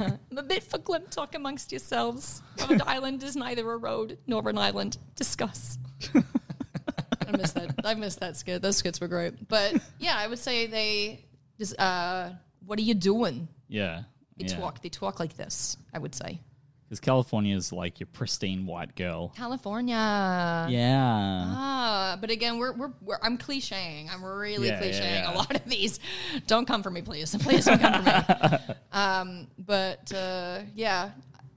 [0.00, 2.42] I'm a bit verklempt talk amongst yourselves.
[2.68, 4.96] Rhode Island is neither a road nor an island.
[5.16, 5.78] Discuss.
[6.14, 7.74] I miss that.
[7.84, 8.62] I miss that skit.
[8.62, 9.48] Those skits were great.
[9.48, 11.26] But yeah, I would say they
[11.58, 12.30] just uh,
[12.64, 13.48] what are you doing?
[13.68, 14.02] Yeah.
[14.38, 14.56] They yeah.
[14.56, 14.80] talk.
[14.82, 15.76] They talk like this.
[15.92, 16.40] I would say.
[16.90, 19.28] Because California is like your pristine white girl.
[19.36, 19.94] California.
[20.68, 21.44] Yeah.
[21.46, 24.12] Ah, but again, we're, we're, we're I'm clichéing.
[24.12, 25.32] I'm really Yeah, yeah, clichéing yeah.
[25.32, 26.00] a lot of these.
[26.48, 27.32] Don't come for me, please.
[27.42, 28.10] Please don't come for
[28.68, 28.74] me.
[28.92, 31.10] um, but uh, yeah,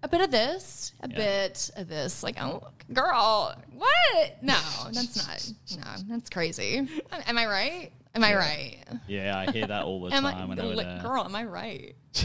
[0.03, 1.15] a bit of this, a Yeah.
[1.15, 2.21] bit of this.
[2.21, 4.37] Like, oh, girl, what?
[4.43, 4.59] No,
[4.91, 5.51] that's not.
[5.79, 6.87] No, that's crazy.
[7.25, 7.91] Am I right?
[8.13, 8.77] Am I right?
[9.07, 11.23] Yeah, I hear that all the Am time I, whenever like, girl?
[11.23, 11.95] Am I right?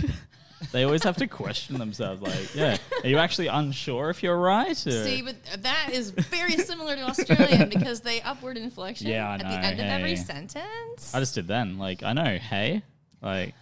[0.73, 4.71] They always have to question themselves, like, yeah, are you actually unsure if you're right?
[4.87, 5.05] Or?
[5.05, 9.41] See, but that is very similar to Australian because they upward inflection Yeah, I at
[9.41, 11.15] the end of every sentence.
[11.15, 11.79] I just did then.
[11.79, 12.83] Like, I know, hey,
[13.23, 13.55] like,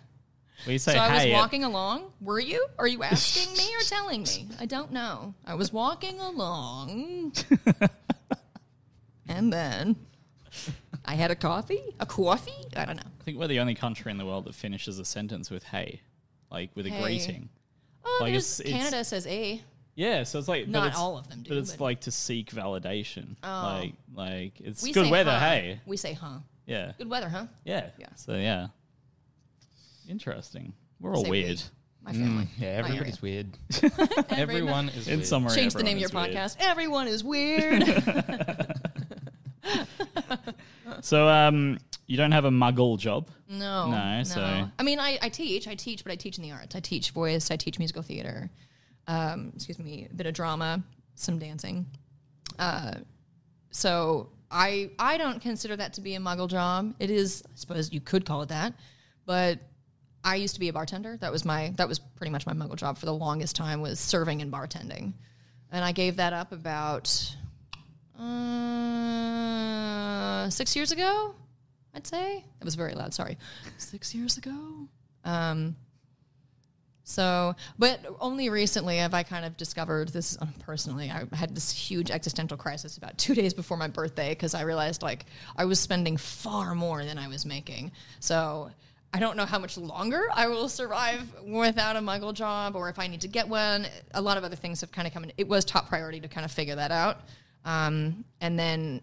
[0.67, 1.33] we say So I was hey.
[1.33, 2.13] walking along.
[2.21, 2.67] Were you?
[2.79, 4.49] Are you asking me or telling me?
[4.59, 5.35] I don't know.
[5.45, 7.33] I was walking along.
[9.29, 9.97] and then
[11.05, 11.95] I had a coffee?
[12.01, 12.65] A coffee?
[12.75, 13.03] I don't know.
[13.21, 16.01] I think we're the only country in the world that finishes a sentence with hey,
[16.51, 17.03] like with a Hey.
[17.03, 17.49] greeting.
[18.05, 19.61] Oh, Like, there's- it's- it's- Canada says A.
[19.95, 22.01] Yeah, so it's like, but Not it's, all of them do, but it's but- like
[22.03, 23.37] to seek validation.
[23.43, 25.31] Like, like it's We good say weather.
[25.33, 25.39] huh.
[25.41, 26.39] Hey, We say, huh.
[26.67, 27.47] yeah, Good weather, huh?
[27.65, 28.07] yeah, Yeah.
[28.15, 28.69] So yeah,
[30.09, 30.73] interesting.
[31.01, 31.49] We're all Say weird.
[31.59, 31.63] we.
[32.05, 32.47] My family.
[32.59, 33.45] Yeah, My everybody's area.
[33.81, 34.29] weird.
[34.31, 35.27] Everyone is In weird.
[35.27, 36.31] summary, Change the name of your is weird.
[36.31, 36.57] podcast.
[36.61, 37.83] Everyone is weird.
[41.03, 43.29] So, um, you don't have a muggle job.
[43.49, 46.53] No, No, so- I mean, I, I teach, I teach, but I teach in the
[46.53, 46.75] arts.
[46.77, 48.51] I teach voice, I teach musical theater.
[49.09, 50.83] Um, excuse me, a bit of drama,
[51.15, 51.87] some dancing.
[52.59, 52.95] Uh,
[53.71, 56.95] so I I don't consider that to be a muggle job.
[56.99, 58.73] It is, I suppose you could call it that,
[59.27, 59.59] but
[60.25, 61.17] I used to be a bartender.
[61.19, 64.01] That was my that was pretty much my muggle job for the longest time was
[64.01, 65.13] serving and bartending,
[65.71, 67.09] and I gave that up about
[68.19, 68.23] uh,
[70.51, 71.35] six years ago.
[71.97, 73.15] I'd say It was very loud.
[73.15, 73.39] Sorry,
[73.79, 74.53] six years ago.
[75.25, 75.75] Um,
[77.05, 81.11] so, but only recently have I kind of discovered this um, personally.
[81.11, 85.03] I had this huge existential crisis about two days before my birthday because I realized
[85.03, 85.25] like
[85.57, 87.93] I was spending far more than I was making.
[88.21, 88.71] So
[89.15, 92.99] I don't know how much longer I will survive without a muggle job or if
[92.99, 93.87] I need to get one.
[94.13, 95.33] A lot of other things have kind of come in.
[95.39, 97.21] It was top priority to kind of figure that out.
[97.65, 99.01] Um, and then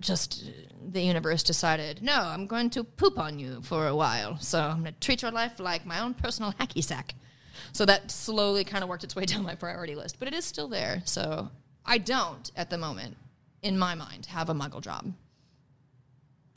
[0.00, 0.50] just
[0.92, 4.38] the universe decided, no, I'm going to poop on you for a while.
[4.40, 7.14] So I'm going to treat your life like my own personal hacky sack.
[7.72, 10.44] So that slowly kind of worked its way down my priority list, but it is
[10.44, 11.02] still there.
[11.04, 11.50] So
[11.84, 13.16] I don't, at the moment,
[13.62, 15.12] in my mind, have a muggle job.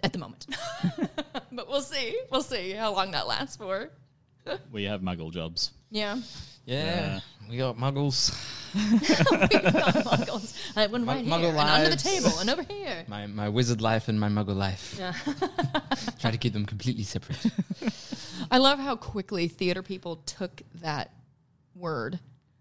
[0.03, 0.45] At the moment.
[1.51, 2.19] but we'll see.
[2.31, 3.89] We'll see how long that lasts for.
[4.71, 5.71] We have muggle jobs.
[5.89, 6.19] Yeah.
[6.65, 8.35] Yeah, we got muggles.
[8.75, 10.53] We've got muggles.
[10.75, 12.03] I have one right Muggle here, and under the lives.
[12.03, 13.05] table, and over here.
[13.07, 14.95] My my wizard life and my muggle life.
[14.99, 15.13] Yeah.
[16.19, 17.39] Try to keep them completely separate.
[18.51, 21.11] I love how quickly theater people took that
[21.73, 22.19] word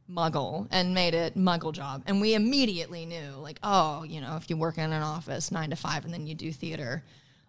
[0.08, 4.48] muggle and made it muggle job and we immediately knew like oh you know if
[4.48, 7.02] you work in an office nine to five and then you do theater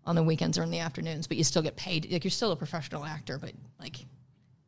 [0.08, 2.52] on the weekends or in the afternoons but you still get paid like you're still
[2.52, 4.00] a professional actor but like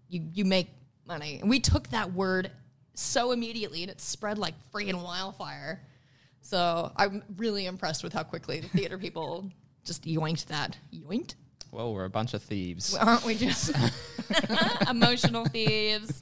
[0.08, 0.70] you you make
[1.10, 2.50] money and we took that word
[2.94, 5.82] so immediately and it spread like freaking wildfire
[6.42, 9.52] so i'm really impressed with how quickly the theater people
[9.84, 11.36] just yoinked that yoinked
[11.72, 12.96] well, we're a bunch of thieves.
[12.96, 13.72] aren't we just
[14.90, 16.22] emotional thieves?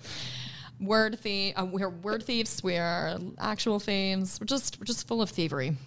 [0.79, 1.53] Word thief.
[1.57, 2.61] Uh, we're word thieves.
[2.63, 4.39] We are actual thieves.
[4.39, 5.77] We're just we're just full of thievery.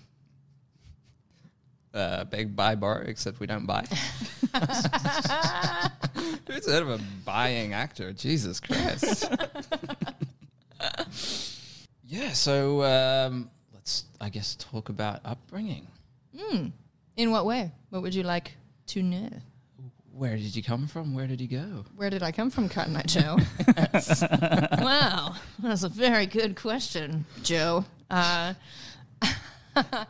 [1.93, 3.85] Uh, beg, buy, bar, except we don't buy.
[6.47, 8.13] Who's heard of a buying actor?
[8.13, 9.31] Jesus Christ.
[12.07, 15.87] yeah, so um, let's, I guess, talk about upbringing.
[17.17, 17.71] In what way?
[17.91, 18.57] What would you like
[18.87, 19.29] to know?
[20.13, 21.15] Where did you come from?
[21.15, 21.85] Where did you go?
[21.97, 23.37] Where did I come from, Cotton Eye Joe?
[24.83, 27.85] wow, that's a very good question, Joe.
[28.11, 28.55] Uh,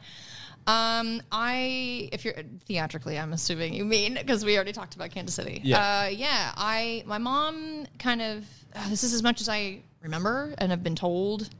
[0.66, 2.34] um, I, if you're
[2.66, 5.60] theatrically, I'm assuming you mean because we already talked about Kansas City.
[5.64, 5.78] Yeah.
[5.78, 6.52] uh, yeah.
[6.56, 8.44] I, my mom kind of.
[8.74, 11.50] Uh, this is as much as I remember and have been told.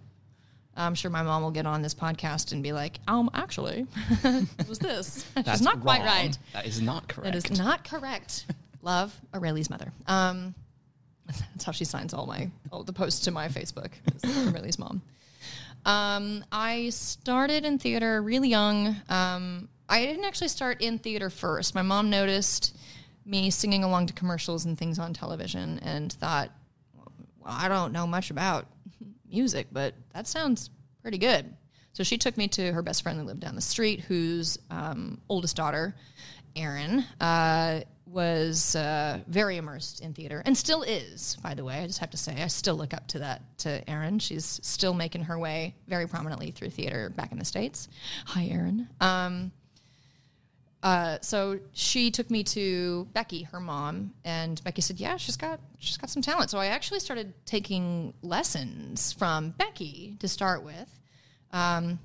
[0.77, 3.87] I'm sure my mom will get on this podcast and be like, um, actually,
[4.25, 5.27] it was this.
[5.47, 6.07] She's not quite wrong.
[6.07, 6.39] right.
[6.53, 7.33] That is not correct.
[7.33, 8.47] That is not correct.
[8.83, 9.93] Love Aurelie's mother.
[10.07, 10.55] Um,
[11.27, 13.91] that's how she signs all my all the posts to my Facebook.
[14.49, 15.03] Aurelie's mom.
[15.85, 18.97] Um, I started in theater really young.
[19.09, 21.75] Um, I didn't actually start in theater first.
[21.75, 22.77] My mom noticed
[23.25, 26.51] me singing along to commercials and things on television and thought,
[26.95, 28.67] well, I don't know much about
[29.31, 30.71] music, but that sounds
[31.03, 31.55] pretty good.
[31.93, 35.21] So she took me to her best friend who lived down the street, whose um,
[35.29, 35.95] oldest daughter,
[36.57, 41.79] Erin, uh, was uh, very immersed in theater and still is, by the way.
[41.79, 44.19] I just have to say, I still look up to that to Erin.
[44.19, 47.89] She's still making her way very prominently through theater back in the states.
[48.27, 48.89] Hi, Erin.
[49.01, 49.53] Um,
[50.83, 55.61] uh, so she took me to Becky, her mom, and Becky said, "Yeah, she's got
[55.79, 60.89] she's got some talent." So I actually started taking lessons from Becky to start with,
[61.53, 61.99] um,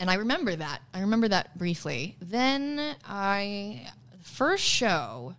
[0.00, 0.80] and I remember that.
[0.94, 2.16] I remember that briefly.
[2.20, 3.86] Then I
[4.22, 5.34] first show.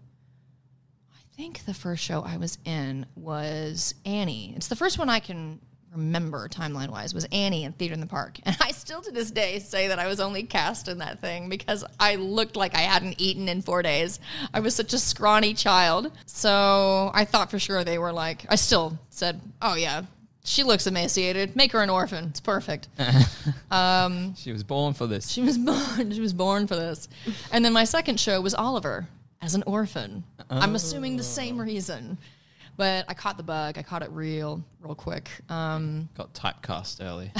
[1.14, 4.54] I think the first show I was in was Annie.
[4.58, 5.60] It's the first one I can
[5.96, 8.40] remember timeline wise was Annie in Theater in the Park.
[8.46, 11.50] And I still to this day say that I was only cast in that thing
[11.50, 14.20] because I looked like I hadn't eaten in four days.
[14.54, 16.12] I was such a scrawny child.
[16.26, 20.04] So I thought for sure they were like, I still said, oh yeah,
[20.50, 21.56] she looks emaciated.
[21.56, 22.26] Make her an orphan.
[22.26, 22.90] It's perfect.
[24.36, 25.30] She was born for this.
[25.30, 26.12] She was born.
[26.12, 27.08] She was born for this.
[27.52, 29.08] And then my second show was Oliver
[29.42, 30.24] as an orphan.
[30.50, 32.18] I'm assuming the same reason.
[32.78, 33.78] But I caught the bug.
[33.78, 35.30] I caught it real, real quick.
[35.50, 37.32] Um, Got typecast early.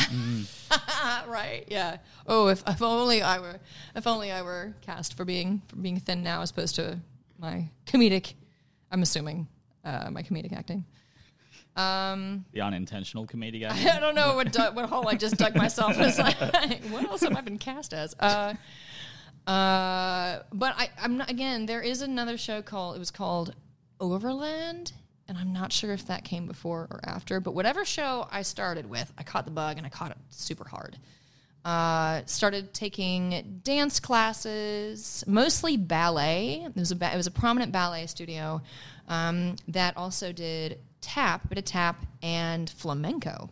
[0.70, 1.64] Ah, right.
[1.68, 1.98] Yeah.
[2.28, 3.60] Oh, if, if only I were,
[3.96, 7.00] if only I were cast for being for being thin now, as opposed to
[7.40, 8.34] my comedic.
[8.92, 9.48] I'm assuming
[9.84, 10.86] uh, my comedic acting.
[11.80, 14.02] Um, The unintentional comedic I acting.
[14.02, 15.96] don't know what du- what hole I just dug myself.
[16.00, 16.38] It's like,
[16.92, 18.16] what else have I been cast as?
[18.20, 18.54] Uh,
[19.48, 21.30] uh, but I, I'm not.
[21.30, 22.96] Again, there is another show called.
[22.96, 23.56] It was called
[24.00, 24.92] Overland,
[25.28, 27.40] and I'm not sure if that came before or after.
[27.40, 30.68] But whatever show I started with, I caught the bug and I caught it super
[30.68, 30.98] hard.
[31.66, 36.64] Uh, started taking dance classes, mostly ballet.
[36.66, 38.62] It was a ba- it was a prominent ballet studio
[39.08, 43.50] um, that also did tap, a bit of tap and flamenco.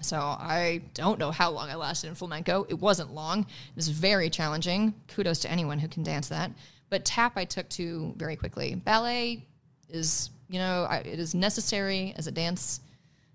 [0.00, 2.66] So I don't know how long I lasted in flamenco.
[2.68, 3.40] It wasn't long.
[3.40, 4.94] It was very challenging.
[5.08, 6.52] Kudos to anyone who can dance that.
[6.88, 8.74] But tap I took to very quickly.
[8.76, 9.44] Ballet
[9.88, 12.80] is, you know, I, it is necessary as a dance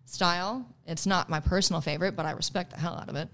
[0.06, 0.66] style.
[0.88, 3.30] It's not my personal favorite, but I respect the hell out of it.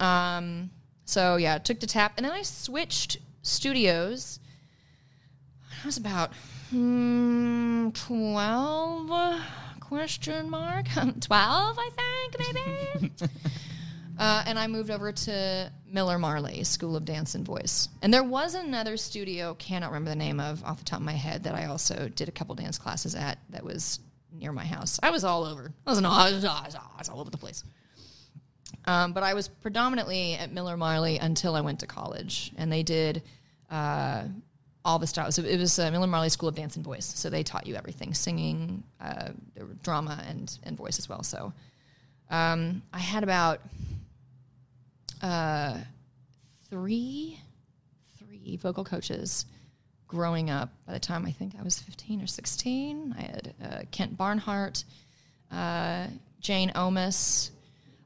[0.00, 0.70] Um,
[1.04, 4.40] so yeah, took to tap, and then I switched studios.
[5.82, 6.34] I was about
[6.70, 9.40] hmm, twelve
[9.80, 10.86] question mark
[11.20, 13.12] twelve, I think maybe.
[14.18, 18.22] uh, and I moved over to Miller Marley School of Dance and Voice, and there
[18.22, 21.54] was another studio cannot remember the name of off the top of my head that
[21.54, 24.00] I also did a couple dance classes at that was
[24.32, 25.00] near my house.
[25.02, 25.72] I was all over.
[25.86, 27.64] I was, an, I was, I was, I was all over the place.
[28.84, 32.82] Um, but I was predominantly at Miller Marley until I went to college, and they
[32.82, 33.22] did
[33.70, 34.24] uh,
[34.84, 35.34] all the styles.
[35.34, 37.06] So it was uh, Miller Marley School of Dance and Voice.
[37.14, 39.30] So they taught you everything: singing, uh,
[39.82, 41.22] drama, and and voice as well.
[41.22, 41.52] So
[42.30, 43.60] um, I had about
[45.22, 45.78] uh,
[46.68, 47.38] three
[48.18, 49.46] three vocal coaches
[50.06, 50.70] growing up.
[50.86, 54.84] By the time I think I was fifteen or sixteen, I had uh, Kent Barnhart,
[55.52, 56.06] uh,
[56.40, 57.50] Jane Omis.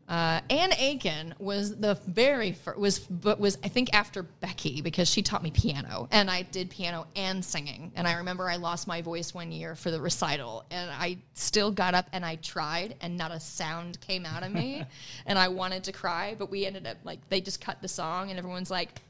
[0.06, 5.08] Uh, Anne Aiken was the very first, was but was I think after Becky because
[5.08, 7.90] she taught me piano and I did piano and singing.
[7.96, 11.70] And I remember I lost my voice one year for the recital and I still
[11.70, 14.84] got up and I tried and not a sound came out of me
[15.26, 18.28] and I wanted to cry but we ended up like they just cut the song
[18.28, 19.00] and everyone's like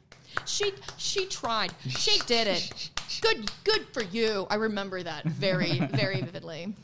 [0.46, 1.72] she she tried.
[1.88, 2.90] She did it.
[3.20, 4.46] Good good for you.
[4.48, 6.74] I remember that very very vividly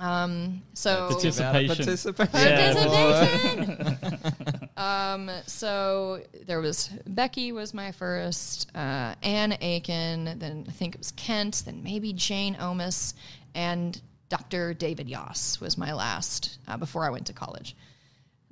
[0.00, 1.76] um so Participation.
[1.76, 2.34] Participation.
[2.34, 3.74] Yeah.
[3.76, 4.68] Participation.
[4.76, 10.98] um, so there was Becky was my first, uh, Anne Aiken, then I think it
[10.98, 13.14] was Kent, then maybe Jane Omis,
[13.54, 14.74] and Dr.
[14.74, 17.76] David Yoss was my last uh, before I went to college.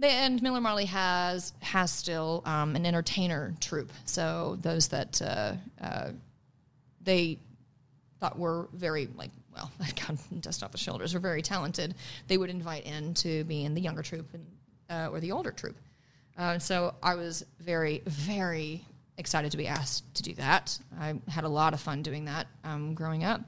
[0.03, 3.93] And Miller Marley has has still um, an entertainer troupe.
[4.05, 6.11] So those that uh, uh,
[7.03, 7.39] they
[8.21, 11.95] thought were very like well, I got dust off the shoulders, were very talented.
[12.27, 14.47] They would invite in to be in the younger troupe and
[14.91, 15.77] uh, or the older troupe.
[16.37, 18.85] Uh, so I was very very
[19.19, 20.79] excited to be asked to do that.
[20.99, 23.41] I had a lot of fun doing that um, growing up.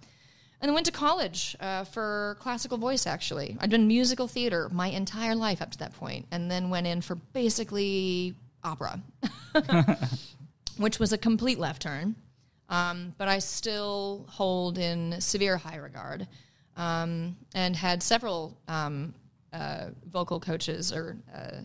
[0.61, 3.57] And then went to college uh, for classical voice, actually.
[3.61, 7.01] I'd done musical theater my entire life up to that point, and then went in
[7.01, 9.01] for basically opera,
[10.77, 12.15] which was a complete left turn.
[12.71, 16.27] Um, but I still hold in severe high regard
[16.77, 19.13] um, and had several um,
[19.53, 21.61] uh, vocal coaches or uh,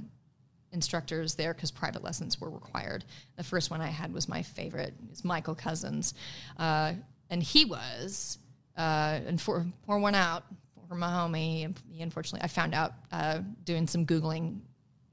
[0.71, 3.05] instructors there because private lessons were required.
[3.37, 4.93] The first one I had was my favorite.
[5.03, 6.15] It was Michael Cousins.
[6.57, 6.93] Uh,
[7.29, 8.39] and he was,
[8.77, 10.43] uh, and for pour one out
[10.87, 14.59] for my homie, he unfortunately, I found out uh, doing some Googling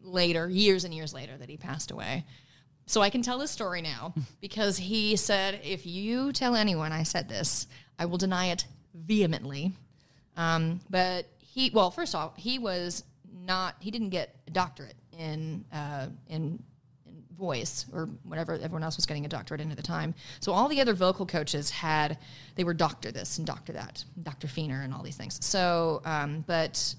[0.00, 2.24] later, years and years later, that he passed away.
[2.92, 7.04] So I can tell this story now because he said, if you tell anyone I
[7.04, 7.66] said this,
[7.98, 9.72] I will deny it vehemently.
[10.36, 13.04] Um, but he, well, first off, he was
[13.46, 16.62] not, he didn't get a doctorate in, uh, in,
[17.06, 20.14] in voice or whatever everyone else was getting a doctorate in at the time.
[20.40, 22.18] So all the other vocal coaches had,
[22.56, 24.48] they were doctor this and doctor that, Dr.
[24.48, 25.42] Feener and all these things.
[25.42, 26.94] So, um, but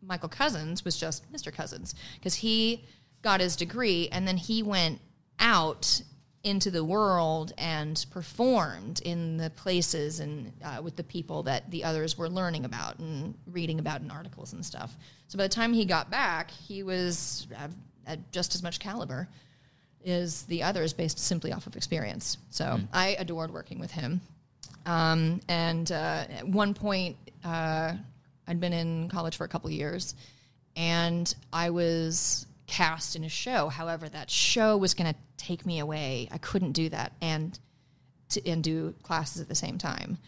[0.00, 1.52] Michael Cousins was just Mr.
[1.52, 2.86] Cousins because he
[3.20, 5.02] got his degree and then he went
[5.38, 6.02] out
[6.44, 11.84] into the world and performed in the places and uh, with the people that the
[11.84, 14.96] others were learning about and reading about in articles and stuff.
[15.26, 17.70] So by the time he got back, he was at,
[18.06, 19.28] at just as much caliber
[20.06, 22.38] as the others based simply off of experience.
[22.50, 24.20] So I adored working with him.
[24.86, 27.94] Um, and uh, at one point, uh,
[28.46, 30.14] I'd been in college for a couple years,
[30.76, 33.68] and I was cast in a show.
[33.68, 36.28] However, that show was going to take me away.
[36.30, 37.58] I couldn't do that and
[38.28, 40.18] to, and do classes at the same time.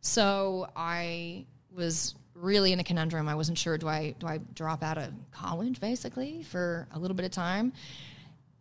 [0.00, 3.28] So I was really in a conundrum.
[3.28, 7.16] I wasn't sure do I do I drop out of college basically for a little
[7.16, 7.72] bit of time?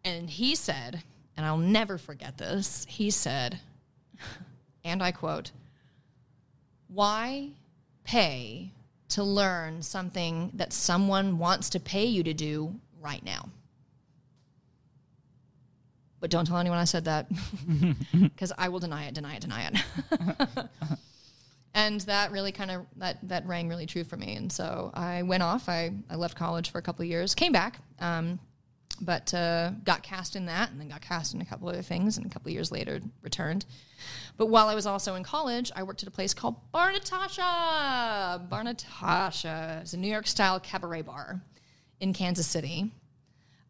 [0.04, 1.04] And he said,
[1.38, 2.86] and I'll never forget this.
[2.90, 3.60] He said,
[4.84, 5.52] and I quote,
[6.88, 7.52] "Why
[8.04, 8.72] pay
[9.10, 12.76] to learn something that someone wants to pay you to do
[13.08, 13.50] right now.
[16.20, 17.30] But don't tell anyone I said that
[18.20, 20.68] because I will deny it, deny it, deny it.
[21.74, 24.36] and that really kind of that that rang really true for me.
[24.36, 25.70] And so I went off.
[25.70, 28.40] I, I left college for a couple of years, came back, um,
[29.00, 32.18] but uh, got cast in that, and then got cast in a couple other things,
[32.18, 33.66] and a couple of years later returned.
[34.38, 38.42] But while I was also in college, I worked at a place called Bar Natasha.
[38.50, 41.42] Bar Natasha is a New York style cabaret bar
[42.00, 42.92] in Kansas City,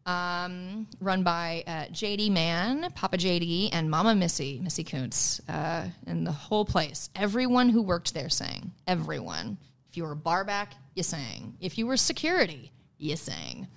[0.06, 6.26] um, run by uh, JD Mann, Papa JD, and Mama Missy, Missy Kuntz, uh, and
[6.26, 7.10] the whole place.
[7.14, 8.72] Everyone who worked there sang.
[8.86, 9.58] Everyone.
[9.90, 11.56] If you were a barback, you sang.
[11.60, 13.68] If you were security, you sang.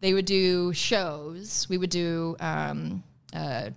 [0.00, 1.68] They would do shows.
[1.68, 3.70] We would do um, uh,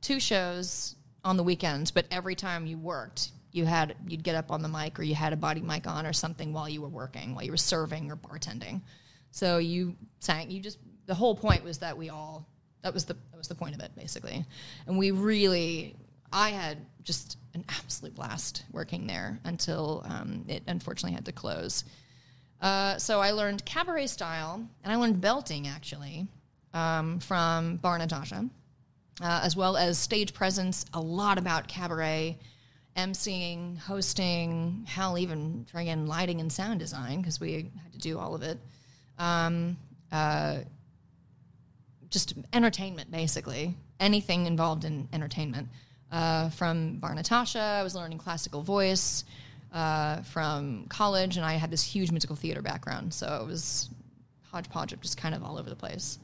[0.00, 4.50] two shows on the weekends, but every time you worked, you had you'd get up
[4.50, 6.88] on the mic or you had a body mic on or something while you were
[6.88, 8.80] working, while you were serving or bartending.
[9.30, 10.50] So you sang.
[10.50, 12.46] You just the whole point was that we all
[12.82, 14.44] that was the that was the point of it basically,
[14.86, 15.96] and we really
[16.32, 21.84] I had just an absolute blast working there until um, it unfortunately had to close.
[22.60, 26.28] Uh, so I learned cabaret style and I learned belting actually
[26.74, 28.48] um, from Bar Natasha,
[29.20, 30.84] uh, as well as stage presence.
[30.94, 32.38] A lot about cabaret.
[32.96, 38.34] emceeing, hosting, hell, even friggin' lighting and sound design because we had to do all
[38.34, 38.58] of it
[39.20, 39.76] um,
[40.10, 40.58] uh,
[42.08, 43.76] just entertainment, basically.
[44.00, 45.68] Anything involved in entertainment.
[46.10, 49.24] Uh, from Bar Natasha, I was learning classical voice.
[49.72, 53.88] Uh, from college, and I had this huge musical theater background, so it was
[54.50, 56.18] hodgepodge of just kind of all over the place.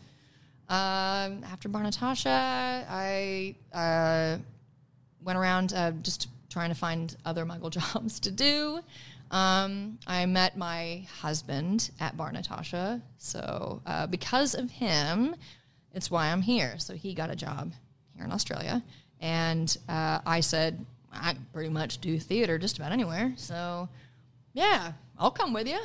[0.68, 4.38] Um, after Bar Natasha, I uh,
[5.22, 8.80] went around uh, just trying to find other Muggle jobs to do.
[9.30, 13.02] Um, I met my husband at Bar Natasha.
[13.18, 15.34] So, uh, because of him,
[15.92, 16.78] it's why I'm here.
[16.78, 17.72] So, he got a job
[18.14, 18.82] here in Australia.
[19.20, 23.32] And uh, I said, I can pretty much do theater just about anywhere.
[23.36, 23.88] So,
[24.52, 25.80] yeah, I'll come with you.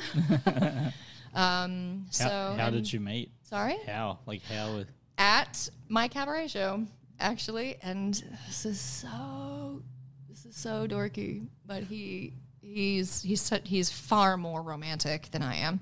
[1.33, 3.31] um, so, How, how did you meet?
[3.43, 3.77] Sorry?
[3.85, 4.19] How?
[4.25, 4.83] Like how?
[5.21, 6.83] at my cabaret show,
[7.19, 9.81] actually, and this is so
[10.29, 15.79] this is so dorky, but he he's he's he's far more romantic than I am.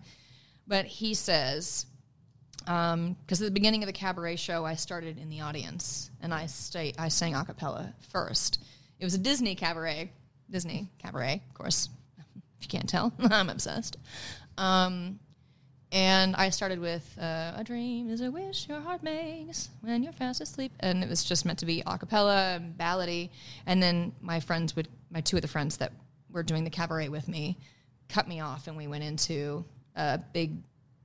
[0.67, 1.85] But he says,
[2.59, 6.45] because at the beginning of the cabaret show, I started in the audience and I
[6.45, 8.59] stay I sang a cappella first.
[8.99, 10.11] It was a Disney cabaret,
[10.49, 11.89] Disney cabaret, of course.
[12.17, 13.97] If you can't tell, I'm obsessed.
[14.57, 15.19] Um,
[15.91, 20.13] and I started with uh, "A dream is a wish your heart makes when you're
[20.13, 23.29] fast asleep," and it was just meant to be a cappella and ballady.
[23.65, 25.93] And then my friends would, my two of the friends that
[26.31, 27.57] were doing the cabaret with me,
[28.07, 29.65] cut me off, and we went into
[29.95, 30.57] a big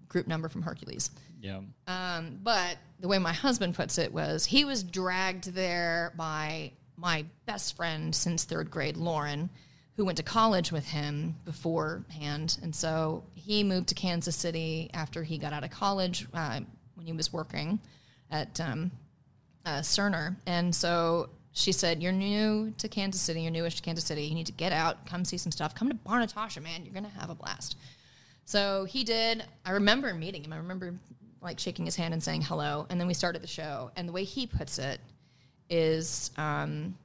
[0.09, 1.11] group number from Hercules.
[1.41, 1.61] Yeah.
[1.87, 7.25] Um, but the way my husband puts it was he was dragged there by my
[7.47, 9.51] best friend since third grade, Lauren,
[9.97, 12.59] who went to college with him beforehand.
[12.63, 16.61] And so he moved to Kansas City after he got out of college uh,
[16.95, 17.79] when he was working
[18.31, 18.91] at um,
[19.67, 20.37] uh, Cerner.
[20.47, 24.25] And so she said, You're new to Kansas City, you're newish to Kansas City.
[24.25, 25.75] You need to get out, come see some stuff.
[25.75, 26.85] Come to Bar Natasha, man.
[26.85, 27.77] You're to have a blast.
[28.45, 29.45] So he did.
[29.65, 30.53] I remember meeting him.
[30.53, 30.95] I remember
[31.41, 33.91] like shaking his hand and saying hello, and then we started the show.
[33.97, 35.01] And the way he puts it
[35.71, 36.97] is um,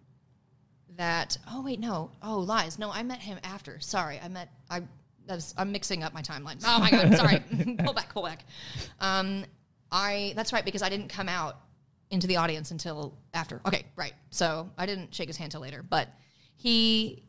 [0.97, 4.81] that oh wait no oh lies no I met him after sorry I met I
[5.57, 6.63] I'm mixing up my timelines.
[6.65, 7.41] oh my god sorry
[7.79, 8.43] pull back pull back
[8.99, 9.45] um,
[9.91, 11.57] I that's right because I didn't come out
[12.11, 13.61] into the audience until after.
[13.65, 14.13] Okay right.
[14.29, 16.09] So I didn't shake his hand till later but
[16.55, 17.23] he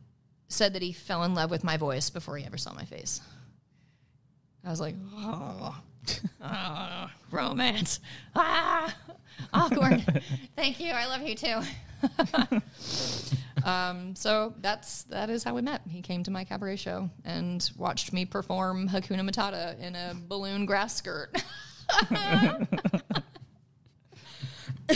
[0.48, 3.20] said that he fell in love with my voice before he ever saw my face.
[4.64, 5.80] I was like oh,
[6.42, 8.00] oh romance.
[8.34, 8.94] Ah
[9.52, 10.22] awkward.
[10.56, 10.92] Thank you.
[10.92, 11.60] I love you too.
[13.64, 15.82] Um, so that's that is how we met.
[15.88, 20.66] He came to my cabaret show and watched me perform Hakuna Matata in a balloon
[20.66, 21.42] grass skirt.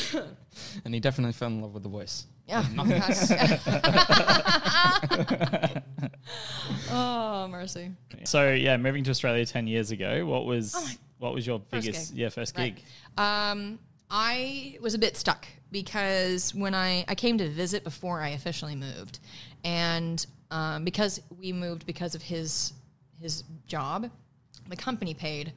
[0.84, 2.26] And he definitely fell in love with the voice.
[2.46, 2.64] yeah.
[6.90, 7.90] oh mercy.
[8.24, 10.88] So yeah, moving to Australia ten years ago, what was Oh
[11.18, 12.18] what was your First biggest gig.
[12.20, 12.74] yeah first Right.
[12.76, 12.84] gig?
[13.16, 13.78] Um,
[14.10, 18.76] I was a bit stuck because when I, I came to visit before I officially
[18.76, 19.18] moved,
[19.64, 22.72] and um, because we moved because of his
[23.20, 24.10] his job,
[24.68, 25.52] the company paid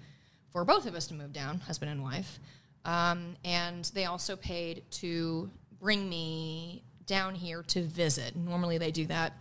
[0.52, 2.40] for both of us to move down, husband and wife,
[2.88, 8.36] um, and they also paid to bring me down here to visit.
[8.36, 9.34] Normally, they do that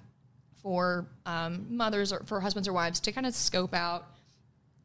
[0.62, 4.06] for um, mothers or for husbands or wives to kind of scope out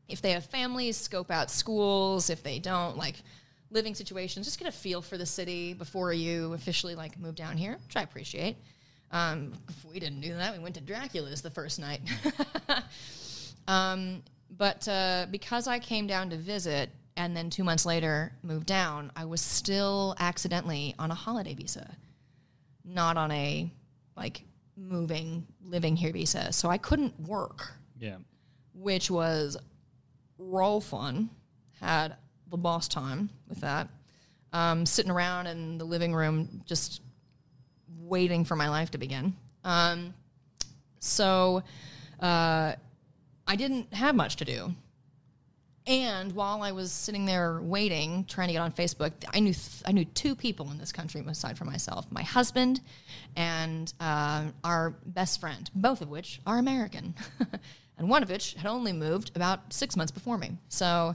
[0.08, 2.30] if they have families, scope out schools.
[2.30, 3.16] If they don't, like
[3.72, 7.58] living situations, just get a feel for the city before you officially like move down
[7.58, 8.58] here, which I appreciate.
[9.12, 12.02] Um, if we didn't do that, we went to Dracula's the first night.
[13.68, 14.22] um,
[14.56, 19.12] but uh, because I came down to visit and then two months later moved down,
[19.16, 21.96] I was still accidentally on a holiday visa,
[22.86, 23.72] not on a
[24.16, 24.44] like
[24.78, 26.52] moving, living here visa.
[26.54, 28.18] So I couldn't work Yeah.
[28.74, 29.58] which was
[30.38, 31.30] roll fun.
[31.80, 32.16] Had
[32.50, 33.88] the boss time with that.
[34.54, 37.02] Um, sitting around in the living room, just
[38.00, 39.34] waiting for my life to begin.
[39.64, 40.14] Um,
[41.00, 41.64] so
[42.20, 42.74] uh,
[43.48, 44.74] I didn't have much to do.
[45.92, 49.84] And while I was sitting there waiting, trying to get on Facebook, I knew th-
[49.86, 52.80] I knew two people in this country aside from myself: my husband
[53.36, 57.14] and uh, our best friend, both of which are American,
[57.98, 60.52] and one of which had only moved about six months before me.
[60.70, 61.14] So,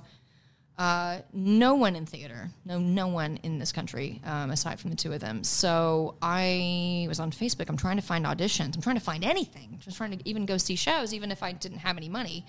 [0.76, 4.96] uh, no one in theater, no, no one in this country um, aside from the
[4.96, 5.42] two of them.
[5.42, 7.70] So I was on Facebook.
[7.70, 8.76] I'm trying to find auditions.
[8.76, 9.78] I'm trying to find anything.
[9.82, 12.44] Just trying to even go see shows, even if I didn't have any money.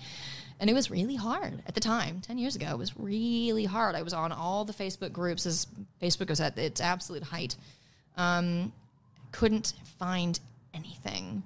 [0.60, 2.20] And it was really hard at the time.
[2.20, 3.94] Ten years ago, it was really hard.
[3.94, 5.66] I was on all the Facebook groups as
[6.02, 7.56] Facebook was at its absolute height.
[8.16, 8.72] Um,
[9.30, 10.38] couldn't find
[10.74, 11.42] anything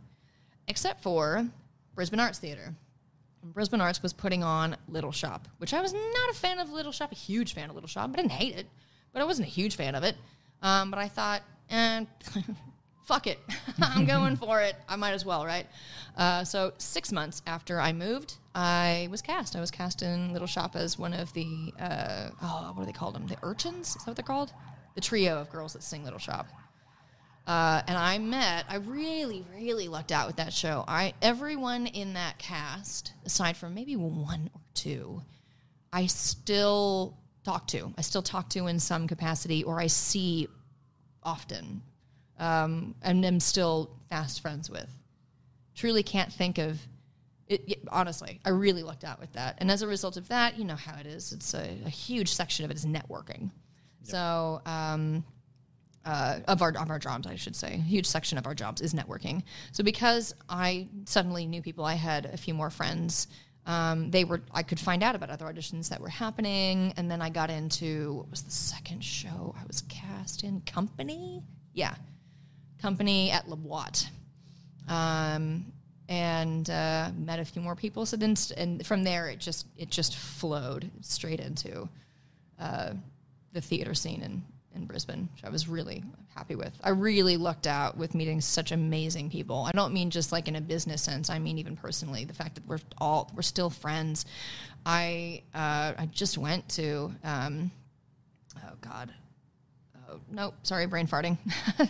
[0.69, 1.47] except for
[1.95, 2.75] Brisbane Arts Theatre.
[3.43, 6.71] And Brisbane Arts was putting on Little Shop, which I was not a fan of
[6.71, 8.11] Little Shop, a huge fan of Little Shop.
[8.11, 8.67] But I didn't hate it,
[9.13, 10.17] but I wasn't a huge fan of it.
[10.63, 12.05] Um, but I thought, eh,
[13.05, 13.39] fuck it.
[13.83, 14.77] I'm going for it.
[14.89, 15.67] I might as well, right?
[16.17, 19.57] Uh, so six months after I moved, I was cast.
[19.57, 22.93] I was cast in Little Shop as one of the, uh, oh, what do they
[22.93, 23.27] call them?
[23.27, 23.89] The urchins?
[23.89, 24.53] Is that what they're called?
[24.95, 26.47] The trio of girls that sing Little Shop.
[27.47, 28.67] Uh, and I met.
[28.69, 30.85] I really, really lucked out with that show.
[30.87, 35.23] I everyone in that cast, aside from maybe one or two,
[35.93, 37.93] I still talk to.
[37.99, 40.47] I still talk to in some capacity, or I see
[41.25, 41.83] often,
[42.43, 44.91] um, and am still fast friends with.
[45.75, 46.81] Truly can't think of
[47.49, 47.79] it.
[47.89, 50.75] Honestly, I really lucked out with that, and as a result of that, you know
[50.75, 51.33] how it is.
[51.33, 53.51] It's a, a huge section of it is networking.
[54.03, 54.61] So.
[54.67, 55.25] Um,
[56.05, 57.75] uh, of our of our jobs, I should say.
[57.75, 59.45] A huge section of our jobs is networking.
[59.71, 63.29] So because I suddenly knew people, I had a few more friends.
[63.67, 67.23] Um, they were I could find out about other auditions that were happening, and then
[67.23, 70.61] I got into what was the second show I was cast in?
[70.63, 71.95] Company, yeah,
[72.83, 74.09] Company at La Boite.
[74.89, 75.73] Um,
[76.09, 78.05] and uh, met a few more people.
[78.05, 81.89] So then, st- and from there, it just it just flowed straight into
[82.61, 82.93] uh,
[83.53, 84.43] the theater scene in,
[84.75, 86.03] in Brisbane, which I was really
[86.35, 86.73] happy with.
[86.83, 89.65] I really lucked out with meeting such amazing people.
[89.67, 91.31] I don't mean just like in a business sense.
[91.31, 92.25] I mean even personally.
[92.25, 94.27] The fact that we're all we're still friends.
[94.85, 97.71] I uh, I just went to um,
[98.59, 99.13] oh god.
[100.13, 101.39] Oh, nope, sorry, brain farting.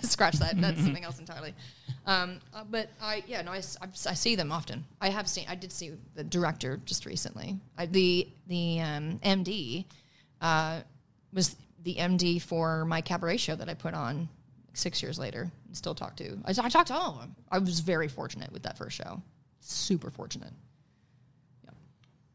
[0.04, 0.60] Scratch that.
[0.60, 1.54] That's something else entirely.
[2.06, 4.84] Um, uh, but I, yeah, no, I, I've- I see them often.
[5.00, 7.58] I have seen, I did see the director just recently.
[7.76, 9.84] I, the the um, MD
[10.40, 10.80] uh,
[11.32, 14.28] was the MD for my cabaret show that I put on
[14.74, 15.50] six years later.
[15.66, 16.38] And still talk to.
[16.44, 17.36] I, I talked to all of them.
[17.50, 19.20] I was very fortunate with that first show.
[19.60, 20.52] Super fortunate.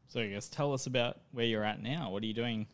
[0.10, 2.10] So I guess tell us about where you're at now.
[2.12, 2.66] What are you doing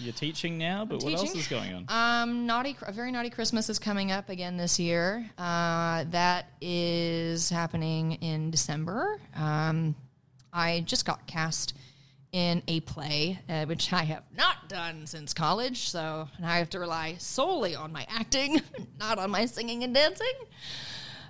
[0.00, 1.84] You're teaching now, but what else is going on?
[1.88, 5.28] Um, naughty, a very naughty Christmas is coming up again this year.
[5.38, 9.20] Uh, that is happening in December.
[9.36, 9.94] Um,
[10.52, 11.74] I just got cast
[12.32, 15.88] in a play, uh, which I have not done since college.
[15.90, 18.60] So and I have to rely solely on my acting,
[18.98, 20.26] not on my singing and dancing.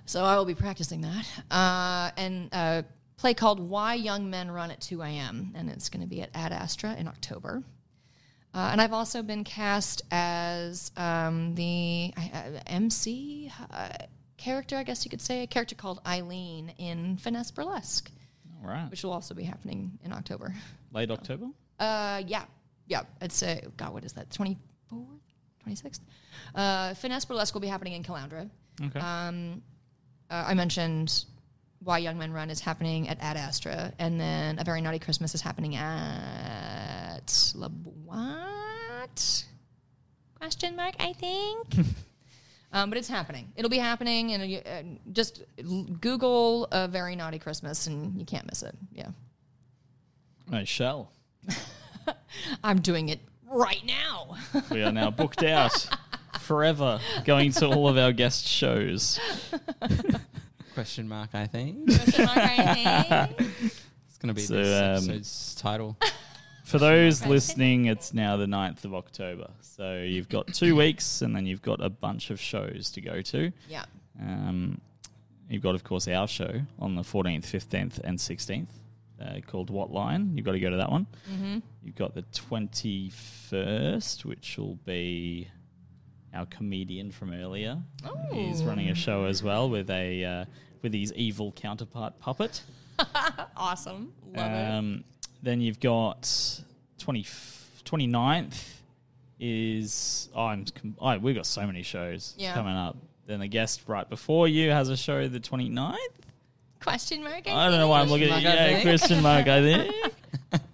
[0.07, 1.29] So I will be practicing that.
[1.51, 2.85] Uh, and a
[3.19, 5.53] play called Why Young Men Run at 2 a.m.
[5.55, 7.63] And it's going to be at Ad Astra in October.
[8.55, 13.89] Uh, and I've also been cast as um, the uh, MC uh,
[14.37, 18.11] character, I guess you could say, a character called Eileen in Finesse Burlesque,
[18.63, 18.91] All right.
[18.91, 20.55] which will also be happening in October.
[20.93, 21.47] Late October?
[21.79, 22.45] Uh, yeah,
[22.87, 23.03] yeah.
[23.21, 24.31] It's uh, God, what is that?
[24.31, 24.57] Twenty
[24.89, 25.05] fourth,
[25.63, 26.01] twenty sixth.
[26.55, 28.49] Uh, Finesse Burlesque will be happening in Caloundra.
[28.83, 28.99] Okay.
[28.99, 29.63] Um,
[30.31, 31.25] uh, I mentioned
[31.85, 35.35] Why Young Men Run is happening at Ad Astra, and then A Very Naughty Christmas
[35.35, 36.98] is happening at
[37.55, 39.45] La what?
[40.39, 40.95] Question mark?
[40.99, 41.67] I think.
[42.73, 43.53] um, but it's happening.
[43.57, 48.25] It'll be happening, and you, uh, just l- Google A Very Naughty Christmas, and you
[48.25, 48.75] can't miss it.
[48.93, 49.09] Yeah,
[50.53, 51.13] I shall.
[52.65, 53.21] I'm doing it
[53.51, 54.37] right now.
[54.71, 55.89] We are now booked out
[56.41, 59.21] forever, going to all of our guest shows.
[60.75, 61.93] Question mark, I think.
[61.93, 63.51] Question mark, I think.
[64.09, 65.97] It's going to be So, this um, episode's title.
[66.69, 69.49] For those listening, it's now the 9th of October.
[69.63, 73.23] So you've got two weeks and then you've got a bunch of shows to go
[73.23, 73.51] to.
[73.71, 73.87] yeah.
[74.21, 74.79] Um,
[75.49, 78.67] you've got, of course, our show on the 14th, 15th, and 16th
[79.19, 80.33] uh, called What Line.
[80.35, 81.07] You've got to go to that one.
[81.33, 81.59] Mm-hmm.
[81.85, 85.49] You've got the 21st, which will be
[86.35, 87.79] our comedian from earlier.
[88.05, 88.19] Oh.
[88.31, 90.45] He's running a show as well with a uh,
[90.83, 92.63] with his evil counterpart puppet.
[93.57, 94.13] Awesome.
[94.35, 95.05] Love it.
[95.43, 96.29] Then you've got
[96.99, 97.23] 20,
[97.85, 98.65] 29th
[99.41, 102.55] is oh, I'm com- oh, we've got so many shows Yeah.
[102.55, 102.97] coming up.
[103.27, 105.97] Then the guest right before you has a show the 29th.
[106.81, 107.47] Question mark?
[107.49, 108.83] I don't know why I'm looking at Question mark, I yeah, think.
[108.83, 110.13] Christian Mark, I think.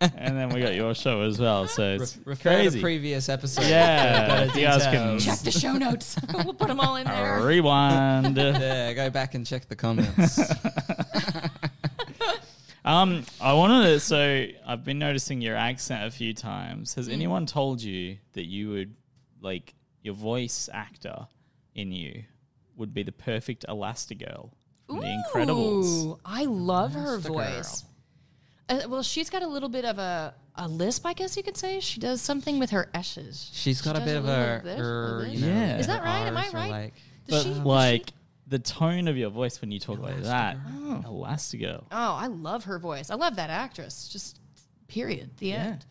[0.23, 2.79] and then we got your show as well, so it's Refer crazy.
[2.79, 3.65] to previous episode.
[3.65, 6.17] Yeah, for you guys can- Check the show notes.
[6.45, 7.41] we'll put them all in there.
[7.41, 8.37] Rewind.
[8.37, 10.39] Yeah, go back and check the comments.
[12.85, 14.01] Um, I wanted to.
[14.01, 16.93] So I've been noticing your accent a few times.
[16.93, 16.97] Mm.
[16.97, 18.95] Has anyone told you that you would
[19.41, 21.26] like your voice actor
[21.74, 22.24] in you
[22.76, 24.51] would be the perfect Elastigirl
[24.87, 26.18] from The Incredibles?
[26.24, 27.85] I love her voice.
[28.68, 31.57] Uh, well, she's got a little bit of a, a lisp, I guess you could
[31.57, 31.80] say.
[31.80, 33.51] She does something with her S's.
[33.53, 35.76] She's got a does bit a of little a, bit, er, you know, Yeah.
[35.78, 36.26] Is that right?
[36.26, 36.70] Am I right?
[36.70, 38.12] Like, Does But she- does she- like
[38.47, 41.03] the tone of your voice when you talk like that, oh.
[41.07, 41.84] Elastigirl.
[41.90, 43.11] Oh, I love her voice.
[43.11, 44.09] I love that actress.
[44.09, 44.38] Just
[44.88, 45.30] period.
[45.38, 45.84] The end.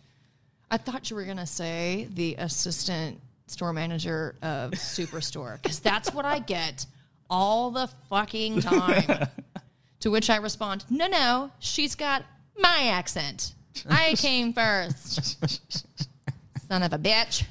[0.70, 6.26] I thought you were gonna say the assistant store manager of Superstore because that's what
[6.26, 6.86] I get
[7.30, 9.28] all the fucking time.
[10.02, 12.26] to which I respond, "No, no, she's got
[12.58, 13.54] my accent.
[13.90, 15.38] I came first.
[16.68, 17.46] Son of a bitch.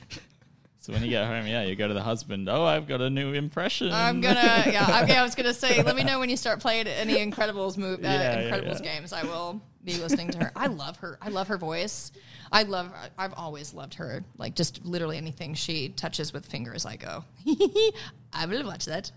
[0.83, 2.49] So when you get home, yeah, you go to the husband.
[2.49, 3.93] Oh, I've got a new impression.
[3.93, 5.16] I'm gonna, yeah, okay.
[5.16, 8.09] I was gonna say, let me know when you start playing any Incredibles move, uh,
[8.09, 8.95] Yeah, yeah, Incredibles yeah.
[8.95, 9.12] games.
[9.12, 10.53] I will be listening to her.
[10.57, 11.18] I love her.
[11.22, 12.11] I love her voice.
[12.51, 12.93] I love.
[13.16, 14.24] I've always loved her.
[14.39, 17.24] Like just literally anything she touches with fingers, I go.
[18.33, 19.12] I will watch that.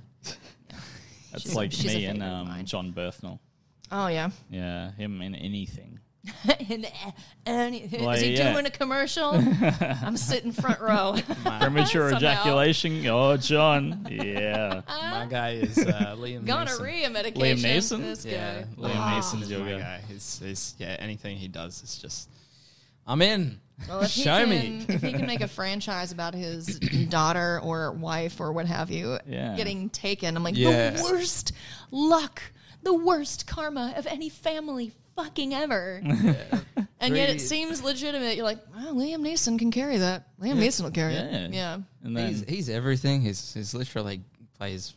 [1.31, 2.63] That's she's like a me and um.
[2.65, 3.39] Jon Bernthal.
[3.91, 4.29] Oh yeah.
[4.51, 5.99] Yeah, him in anything.
[6.67, 6.87] And,
[7.45, 8.53] and- Well, is he yeah.
[8.53, 9.31] doing a commercial?
[9.81, 11.15] I'm sitting front row.
[11.59, 13.05] Premature ejaculation.
[13.07, 14.07] Oh, John.
[14.09, 14.81] Yeah.
[14.87, 16.45] my guy is uh, Liam Neeson.
[16.45, 17.69] Gonorrhea medication.
[17.69, 18.01] Neeson?
[18.01, 18.67] This Yeah, guy.
[18.77, 19.19] Liam Ah.
[19.19, 19.79] Neeson's your guy.
[19.79, 20.01] guy.
[20.07, 22.29] He's, he's, yeah, anything he does is just,
[23.05, 23.59] I'm in.
[23.89, 24.85] Well, if Show he me.
[24.87, 29.19] if he can make a franchise about his daughter or wife or what have you
[29.27, 29.55] Yeah.
[29.57, 30.91] getting taken, I'm like Yeah.
[30.91, 31.51] the worst
[31.91, 32.41] luck,
[32.83, 36.01] the worst karma of any family fucking ever.
[36.99, 38.35] and yet it seems legitimate.
[38.35, 40.27] You're like, well, Liam Neeson can carry that.
[40.39, 41.23] Liam Neeson will carry Yeah.
[41.45, 41.53] it.
[41.53, 41.77] Yeah.
[42.03, 43.21] And then He's, he's everything.
[43.21, 44.21] He's, he's literally
[44.57, 44.93] plays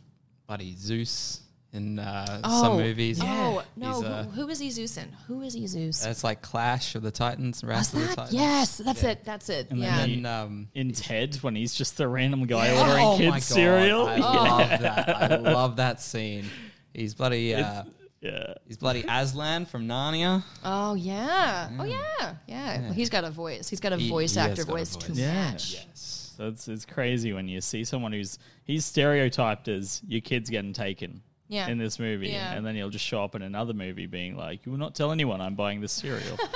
[0.47, 1.41] buddy Zeus
[1.71, 3.19] in uh, some movies.
[3.21, 5.07] Oh no, He's, uh, who, who is he Zeus in?
[5.27, 6.01] Who is he Zeus?
[6.03, 8.15] That's like Clash of the Titans, Wrath Was of the that?
[8.15, 8.33] Titans.
[8.33, 9.09] Yes, that's Yeah.
[9.11, 9.23] it.
[9.23, 9.69] That's it.
[9.69, 10.05] And then yeah.
[10.07, 13.35] he- And um, in Ted when he's just the random guy ordering oh kids my
[13.37, 14.07] God, cereal.
[14.07, 15.09] I love that.
[15.31, 16.45] I love that scene.
[16.93, 17.53] He's bloody.
[17.53, 17.85] Uh, It's-
[18.21, 18.53] yeah.
[18.67, 20.43] he's bloody Aslan from Narnia.
[20.63, 21.69] Oh yeah.
[21.79, 22.35] Oh yeah.
[22.47, 22.81] Yeah.
[22.81, 23.69] Well, he's got a voice.
[23.69, 25.11] He's got a He- voice he has actor got a voice, to.
[25.13, 25.33] Yeah.
[25.51, 25.73] match.
[25.73, 26.33] Yes.
[26.37, 30.73] So it's it's crazy when you see someone who's he's stereotyped as your kid's getting
[30.73, 31.21] taken.
[31.51, 31.67] Yeah.
[31.67, 32.53] in this movie, Yeah.
[32.53, 35.11] and then he'll just show up in another movie being like, "You will not tell
[35.11, 36.37] anyone I'm buying this cereal."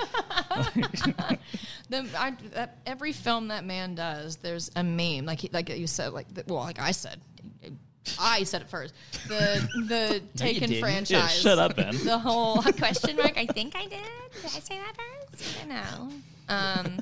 [1.90, 5.26] The, I, that, every film that man does, there's a meme.
[5.26, 7.20] Like he, like you said, like the, well, like I said,
[8.20, 8.94] I said it first.
[9.28, 10.82] The the Taken didn't.
[10.82, 11.34] franchise.
[11.40, 11.96] shut up, Ben.
[12.04, 13.38] The whole question mark.
[13.38, 14.00] I think I did.
[14.42, 14.94] Did I say that
[15.32, 15.58] first?
[15.58, 16.12] I don't know.
[16.50, 17.00] Um,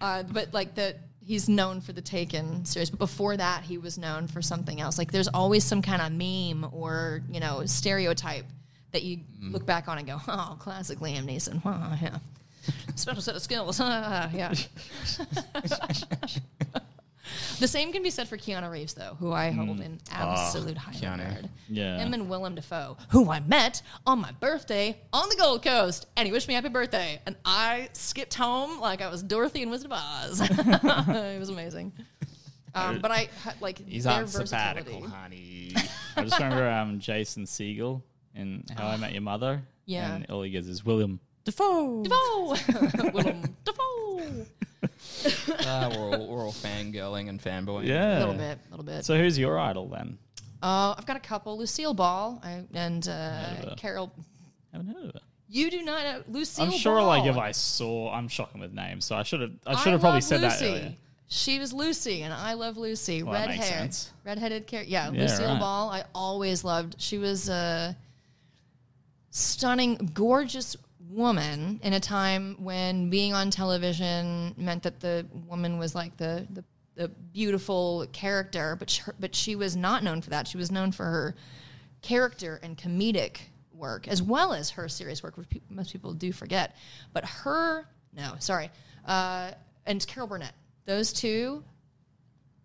[0.00, 3.98] uh, but like the he's known for the Taken series, but before that he was
[3.98, 4.98] known for something else.
[4.98, 8.46] Like there's always some kind of meme or you know stereotype
[8.92, 11.64] that you look back on and go, oh, classic Liam Neeson.
[11.64, 12.18] Wow, yeah.
[12.96, 13.78] Special set of skills.
[13.80, 14.52] yeah.
[17.60, 20.92] The same can be said for Keanu Reeves, though, who I hold in absolute high
[20.92, 21.28] Keanu.
[21.28, 21.50] regard.
[21.68, 21.98] Yeah.
[21.98, 26.26] Him and Willem Dafoe, who I met on my birthday on the Gold Coast, and
[26.26, 29.92] he wished me happy birthday, and I skipped home like I was Dorothy in Wizard
[29.92, 30.40] of Oz.
[30.50, 31.92] it was amazing.
[32.74, 33.28] Um, but I
[33.60, 35.74] like He's their on sabbatical, honey.
[36.16, 38.02] I just remember um, Jason Segel
[38.34, 39.62] in How I Met Your Mother.
[39.84, 40.14] Yeah.
[40.14, 42.04] And all he goes is William Defoe.
[42.04, 44.46] Dafoe, Willem Dafoe.
[45.66, 47.86] Uh, we're, all, we're all fangirling and fanboying.
[47.86, 48.18] Yeah.
[48.18, 49.04] A little bit, a little bit.
[49.04, 50.18] So who's your idol then?
[50.62, 51.56] Uh, I've got a couple.
[51.58, 53.74] Lucille Ball I, and uh.
[53.76, 54.12] Carol.
[54.72, 55.22] I haven't heard of it.
[55.48, 57.06] You do not know Lucille I'm sure, Ball.
[57.06, 59.92] like if I saw, I'm shocking with names, so I should have, I I should
[59.92, 60.64] have probably said Lucy.
[60.64, 60.94] that earlier.
[61.28, 63.22] She was Lucy, and I love Lucy.
[63.22, 64.12] Well, that Red makes hair, sense.
[64.24, 64.90] redheaded character.
[64.90, 65.60] Yeah, Yeah, Lucille right.
[65.60, 65.90] Ball.
[65.90, 67.00] I always loved.
[67.00, 67.96] She was a
[69.30, 70.76] stunning, gorgeous
[71.10, 76.46] woman in a time when being on television meant that the woman was like the
[76.50, 80.46] the, the beautiful character, but she, but she was not known for that.
[80.46, 81.34] She was known for her
[82.02, 83.38] character and comedic
[83.74, 86.76] work as well as her serious work, which pe- most people do forget.
[87.12, 88.70] But her, no, sorry,
[89.06, 89.52] uh,
[89.86, 90.54] and Carol Burnett,
[90.84, 91.64] those two,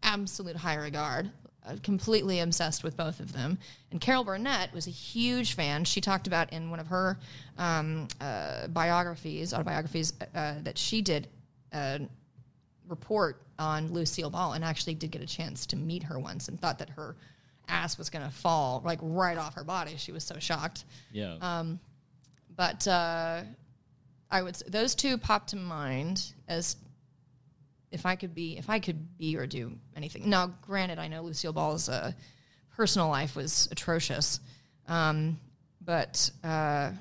[0.04, 1.32] absolute high regard.
[1.68, 3.58] Uh, completely obsessed with both of them.
[3.92, 5.84] And Carol Burnett was a huge fan.
[5.84, 7.18] She talked about in one of her
[7.58, 11.28] um, uh, biographies, autobiographies uh, that she did.
[11.74, 12.00] Uh,
[12.88, 16.62] report on Lucille Ball and actually did get a chance to meet her once and
[16.62, 17.16] thought that her
[17.68, 19.96] ass was going to fall like right off her body.
[19.98, 20.86] She was so shocked.
[21.12, 21.38] Yeah.
[21.42, 21.80] Um,
[22.56, 23.42] But uh,
[24.30, 26.76] I would say those two pop to mind as
[27.96, 30.30] if I could be if I could be or do anything.
[30.30, 32.12] Now, granted, I know Lucille Ball's uh,
[32.76, 34.40] personal life was atrocious,
[34.88, 35.40] um,
[35.82, 36.92] but uh,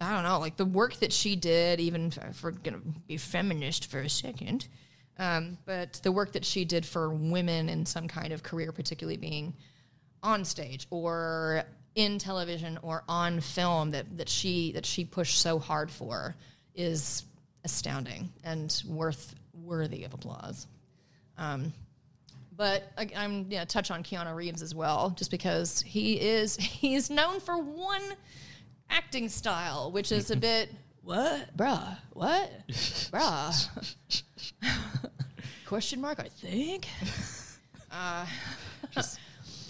[0.00, 3.90] I don't know, like the work that she did, even if we're gonna be feminist
[3.90, 4.68] for a second,
[5.18, 9.16] um, but the work that she did for women in some kind of career, particularly
[9.16, 9.54] being
[10.22, 11.64] on stage or
[11.94, 16.36] in television or on film that, that she that she pushed so hard for
[16.74, 17.24] is
[17.64, 19.34] astounding and worth
[19.68, 20.66] worthy of applause.
[21.36, 21.72] Um,
[22.56, 27.10] but I, I'm yeah touch on Keanu Reeves as well, just because he is he's
[27.10, 28.02] known for one
[28.90, 30.70] acting style, which is a bit
[31.02, 33.68] what, bruh, what, bruh,
[35.66, 36.18] question mark.
[36.20, 36.86] I think.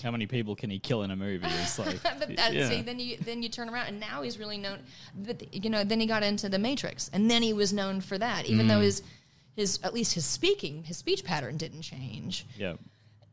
[0.02, 1.44] How many people can he kill in a movie?
[1.62, 2.68] It's like, but that, yeah.
[2.68, 4.78] see, then you then you turn around, and now he's really known.
[5.16, 8.16] But you know, then he got into the Matrix, and then he was known for
[8.16, 8.68] that, even Mm.
[8.68, 9.02] though his
[9.58, 12.46] his at least his speaking his speech pattern didn't change.
[12.56, 12.74] yeah.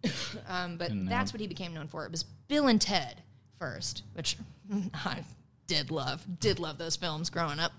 [0.48, 2.06] Um, but And, that's um, what he became known for.
[2.06, 3.24] It was Bill and Ted
[3.58, 4.38] first, which
[4.94, 5.24] I
[5.66, 7.72] did love, did love those films growing up.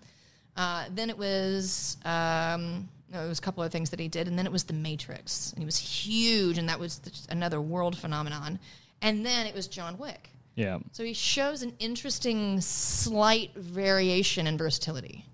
[0.57, 4.27] Uh, then it was um, no, it was a couple of things that he did,
[4.27, 7.61] and then it was The Matrix, and he was huge, and that was just another
[7.61, 8.59] world phenomenon.
[9.03, 10.31] And then it was John Wick.
[10.57, 10.79] Yeah.
[10.93, 15.25] So he shows an interesting slight variation in versatility,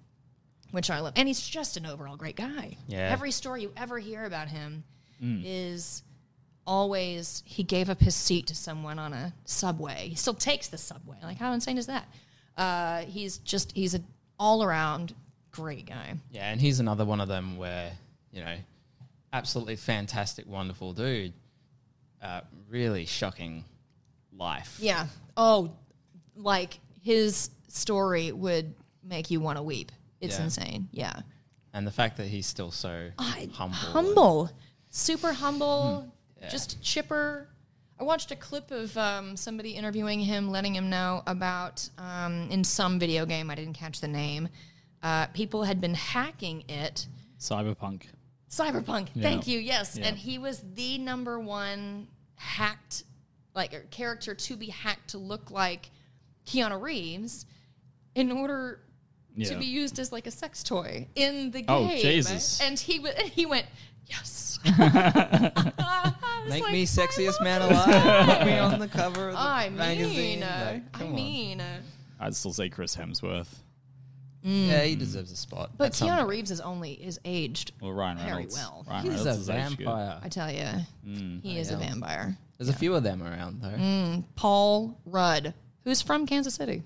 [0.73, 1.13] which I love.
[1.17, 2.77] And he's just an overall great guy.
[2.89, 3.09] Yeah.
[3.13, 4.83] Every story you ever hear about him
[5.23, 5.43] Mm.
[5.47, 6.03] is
[6.67, 10.09] always he gave up his seat to someone on a subway.
[10.09, 11.17] He still takes the subway.
[11.23, 12.07] Like how insane is that?
[12.57, 14.05] Uh, he's just he's an
[14.39, 15.15] all around
[15.53, 16.15] great guy.
[16.31, 17.93] Yeah, and he's another one of them where,
[18.33, 18.57] you know,
[19.33, 21.33] absolutely fantastic, wonderful dude.
[22.21, 23.65] Uh, really shocking
[24.37, 24.79] life.
[24.81, 25.07] Yeah.
[25.37, 25.73] Oh,
[26.37, 29.91] like his story would make you want to weep.
[30.23, 30.45] It's Yeah.
[30.45, 30.89] insane.
[30.93, 31.21] Yeah.
[31.75, 33.75] And the fact that he's still so I- humble.
[33.77, 34.51] humble,
[34.91, 36.11] super humble,
[36.41, 36.49] Yeah.
[36.49, 37.49] just chipper.
[37.99, 42.65] I watched a clip of um, somebody interviewing him, letting him know about um, in
[42.65, 43.51] some video game.
[43.51, 44.49] I didn't catch the name.
[45.03, 47.07] Uh, people had been hacking it.
[47.39, 48.05] Cyberpunk.
[48.49, 49.09] Cyberpunk.
[49.21, 49.59] Thank you.
[49.59, 50.07] Yes, Yeah.
[50.09, 52.07] and he was the number one
[52.37, 53.05] hacked,
[53.55, 55.91] like a character to be hacked to look like
[56.47, 57.47] Keanu Reeves,
[58.15, 58.81] in order
[59.45, 61.67] to be used as like a sex toy in the game.
[61.69, 62.61] Oh, Jesus.
[62.61, 63.67] And he w- and he went,
[64.07, 64.59] yes.
[64.65, 68.27] was Make like, me sexiest man alive.
[68.39, 70.17] Put me on the cover of the I magazine.
[70.41, 71.15] mean, uh, Like, I come on.
[71.15, 71.81] mean, uh,
[72.21, 73.49] I'd still say Chris Hemsworth.
[74.43, 75.71] yeah, he deserves a spot.
[75.77, 76.29] but at some Keanu.
[76.29, 77.73] Reeves is only is aged.
[77.81, 78.55] Well, Ryan Very Reynolds.
[78.55, 78.85] well.
[78.89, 79.85] Ryan He's a Reynolds is aged good.
[79.87, 80.21] vampire.
[80.23, 80.67] I tell you,
[81.43, 82.37] he is a vampire.
[82.59, 84.23] There's a few of them around though.
[84.37, 85.55] Paul Rudd,
[85.85, 86.83] who's from Kansas City.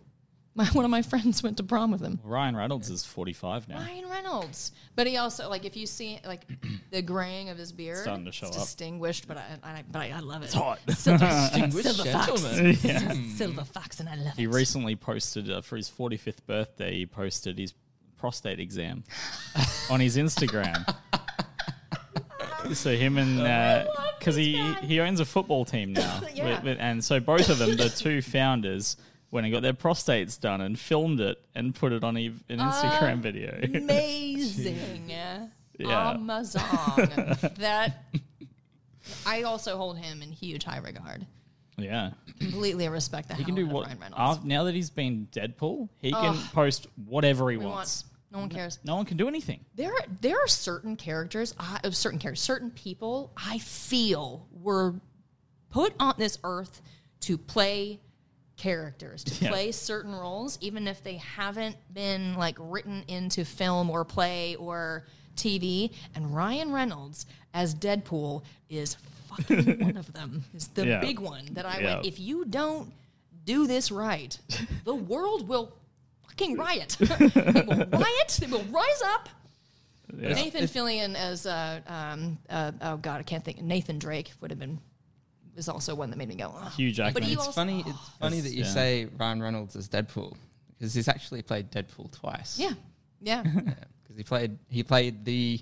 [0.58, 2.18] My, one of my friends went to prom with him.
[2.24, 3.76] Ryan Reynolds is 45 now.
[3.78, 6.46] Ryan Reynolds, but he also like if you see like
[6.90, 8.62] the graying of his beard, Starting to show it's up.
[8.62, 9.28] distinguished.
[9.28, 10.46] But I, I but I, I love it.
[10.46, 10.78] It's hot.
[10.88, 13.28] Silver, Distinguished silver fox, gentleman.
[13.36, 14.48] silver fox, and I love He it.
[14.48, 16.94] recently posted uh, for his 45th birthday.
[16.96, 17.74] He posted his
[18.16, 19.04] prostate exam
[19.90, 20.86] on his Instagram.
[22.72, 23.36] so him and
[24.18, 24.72] because this he guy.
[24.82, 26.54] he owns a football team now, Yeah.
[26.56, 28.96] with- with- and so both of them, the two founders,
[29.36, 33.18] went and got their prostates done and filmed it and put it on an Instagram
[33.20, 33.58] video.
[33.74, 35.46] Amazing, Yeah.
[36.12, 36.64] Amazon.
[37.58, 38.02] that
[39.26, 41.26] I also hold him in huge high regard.
[41.76, 44.38] yeah, Completely respect the he hell can do out of what Ryan Reynolds.
[44.38, 48.04] af- now that he's been Deadpool, he can post whatever he We want- wants.
[48.32, 48.78] no one cares.
[48.84, 49.64] No one can do anything.
[49.74, 53.32] There, are, there are certain characters, I, of certain characters, certain people.
[53.36, 54.94] I feel were
[55.68, 56.80] put on this earth
[57.20, 58.00] to play
[58.56, 59.50] characters, to Yeah.
[59.50, 65.04] play certain roles, even if they haven't been like written into film or play or
[65.36, 65.92] TV.
[66.14, 68.96] And Ryan Reynolds as Deadpool is
[69.28, 70.44] fucking one of them.
[70.54, 71.00] Is the Yeah.
[71.00, 71.94] big one that I Yeah.
[71.96, 72.06] went.
[72.06, 72.92] If you don't
[73.44, 74.38] do this right,
[74.84, 75.72] the world will
[76.26, 76.96] fucking riot.
[76.98, 78.38] they will riot.
[78.40, 79.28] They will rise up.
[80.12, 83.60] Nathan Fillion as uh, um, uh, oh god, I can't think.
[83.60, 84.78] Nathan Drake would have been
[85.56, 86.52] was also one that made me go.
[86.56, 87.14] "Ugh." Hugh Jackman.
[87.14, 87.82] But he It's also- funny.
[87.86, 88.70] It's funny that you yeah.
[88.70, 90.36] say Ryan Reynolds as Deadpool
[90.78, 92.58] because he's actually played Deadpool twice.
[92.58, 92.72] Yeah,
[93.20, 93.42] yeah.
[94.02, 95.60] because he played he played the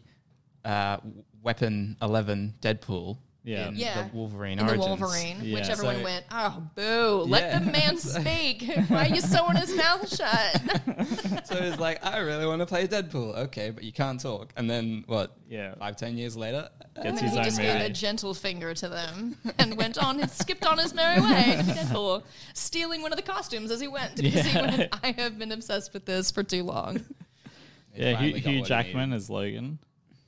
[0.64, 0.98] uh,
[1.42, 3.18] Weapon Eleven Deadpool.
[3.46, 3.68] Yeah.
[3.68, 4.04] in Yeah.
[4.08, 5.54] the Wolverine In the Wolverine, Yeah.
[5.54, 7.58] which everyone So- went, oh, boo, let Yeah.
[7.58, 8.62] the man speak.
[8.88, 10.62] Why are you sewing his mouth shut?
[11.44, 13.36] So it's like, I really want to play Deadpool.
[13.36, 14.52] Okay, but you can't talk.
[14.56, 15.36] And then what?
[15.48, 15.74] Yeah.
[15.78, 17.72] Five, ten years later, Gets and his he own just movie.
[17.72, 21.56] gave a gentle finger to them and went on and skipped on his merry way
[21.58, 22.22] to Deadpool,
[22.54, 24.16] stealing one of the costumes as he went.
[24.16, 24.76] Because he Yeah.
[24.76, 27.04] went, I have been obsessed with this for too long.
[27.94, 29.16] Yeah, Hugh, Hugh Jackman needed.
[29.16, 29.78] as Logan.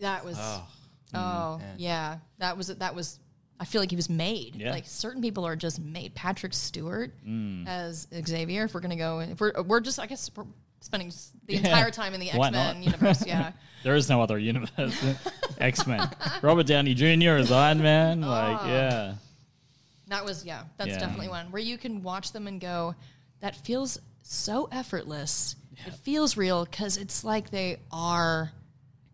[0.01, 0.67] That was Oh,
[1.15, 1.75] Oh yeah.
[1.79, 2.19] yeah.
[2.39, 3.19] that was that was.
[3.59, 4.57] I feel like he was made.
[4.57, 4.71] Yeah.
[4.71, 6.15] Like certain people are just made.
[6.15, 7.67] Patrick Stewart Mm.
[7.67, 8.65] as Xavier.
[8.65, 10.45] If we're gonna go, if we're we're just, I guess we're
[10.81, 11.11] spending
[11.47, 11.61] the Yeah.
[11.61, 13.25] entire time in the X Men universe.
[13.27, 13.53] Yeah,
[13.83, 14.95] There is no other universe.
[15.59, 16.07] X Men.
[16.43, 17.31] Robert Downey Jr.
[17.39, 18.21] as Iron Man.
[18.21, 18.67] Like, Oh.
[18.69, 19.15] yeah.
[20.09, 20.65] that was yeah.
[20.77, 22.95] That's definitely one where you can watch them and go,
[23.41, 25.57] that feels so effortless.
[25.87, 28.51] It feels real because it's like they are,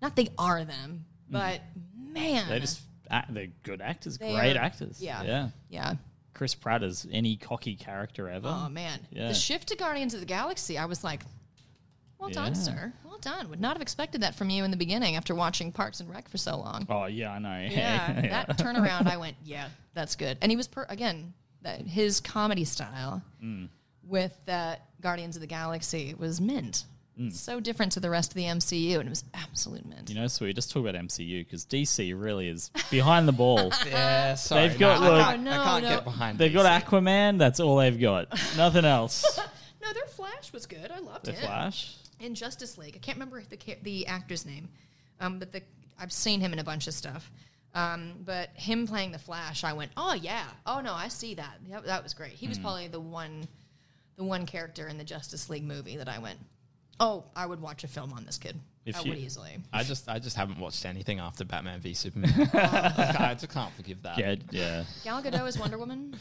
[0.00, 1.60] not they are them, but
[1.96, 2.48] man.
[2.48, 2.80] They just
[3.30, 5.00] they're good actors, They great are- actors.
[5.02, 5.22] yeah.
[5.22, 5.48] yeah.
[5.68, 5.94] yeah.
[6.34, 8.48] Chris Pratt is any cocky character ever.
[8.48, 9.28] Oh man, Yeah.
[9.28, 11.22] the shift to Guardians of the Galaxy, I was like,
[12.18, 12.92] "Well done, sir.
[13.04, 16.00] Well done." Would not have expected that from you in the beginning after watching Parks
[16.00, 16.86] and Rec for so long.
[16.88, 17.68] Oh yeah, I know.
[17.70, 22.20] Yeah, that turnaround, I went, "Yeah, that's good." And he was per- again that his
[22.20, 23.68] comedy style Mm.
[24.02, 26.84] with that Guardians of the Galaxy was mint.
[27.30, 30.06] So different to the rest of the MCU, and it was absolute mint.
[30.06, 30.08] Mm.
[30.08, 33.70] You know, so we just talk about MCU because DC really is behind the ball.
[33.86, 34.68] Yeah, sorry.
[34.68, 35.88] They've got, no, look- I can't, No, I can't no.
[35.90, 37.38] get behind They've got Aquaman.
[37.38, 38.28] That's all they've got.
[38.56, 39.24] Nothing else.
[39.82, 40.90] no, their Flash was good.
[40.90, 41.38] I loved The it.
[41.38, 41.94] Flash.
[42.18, 42.94] in Justice League.
[42.96, 44.68] I can't remember the the actor's name,
[45.20, 45.62] um, but the
[46.00, 47.30] I've seen him in a bunch of stuff.
[47.74, 51.58] Um, but him playing the Flash, I went, oh yeah, oh no, I see that.
[51.68, 52.32] That, that was great.
[52.32, 52.50] He Hmm.
[52.50, 53.46] was probably the one,
[54.16, 56.38] the one character in the Justice League movie that I went,
[57.00, 58.58] oh, I would watch a film on this kid.
[58.84, 59.58] If I you- would easily.
[59.72, 62.32] I just, I just haven't watched anything after Batman v Superman.
[62.52, 64.18] Like, I just can't forgive that.
[64.18, 64.84] Yeah, yeah.
[65.04, 66.16] Gal Gadot as Wonder Woman.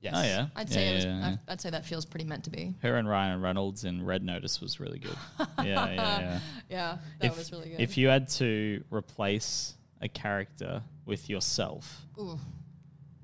[0.00, 0.14] Yes.
[0.16, 0.46] Oh yeah.
[0.54, 1.36] I'd say yeah, it was, yeah, yeah.
[1.48, 2.74] I- I'd say that feels pretty meant to be.
[2.82, 5.16] Her and Ryan Reynolds in Red Notice was really good.
[5.58, 6.40] Yeah, yeah, yeah.
[6.70, 7.80] Yeah, that if, was really good.
[7.80, 12.38] If you had to replace a character with yourself Ooh.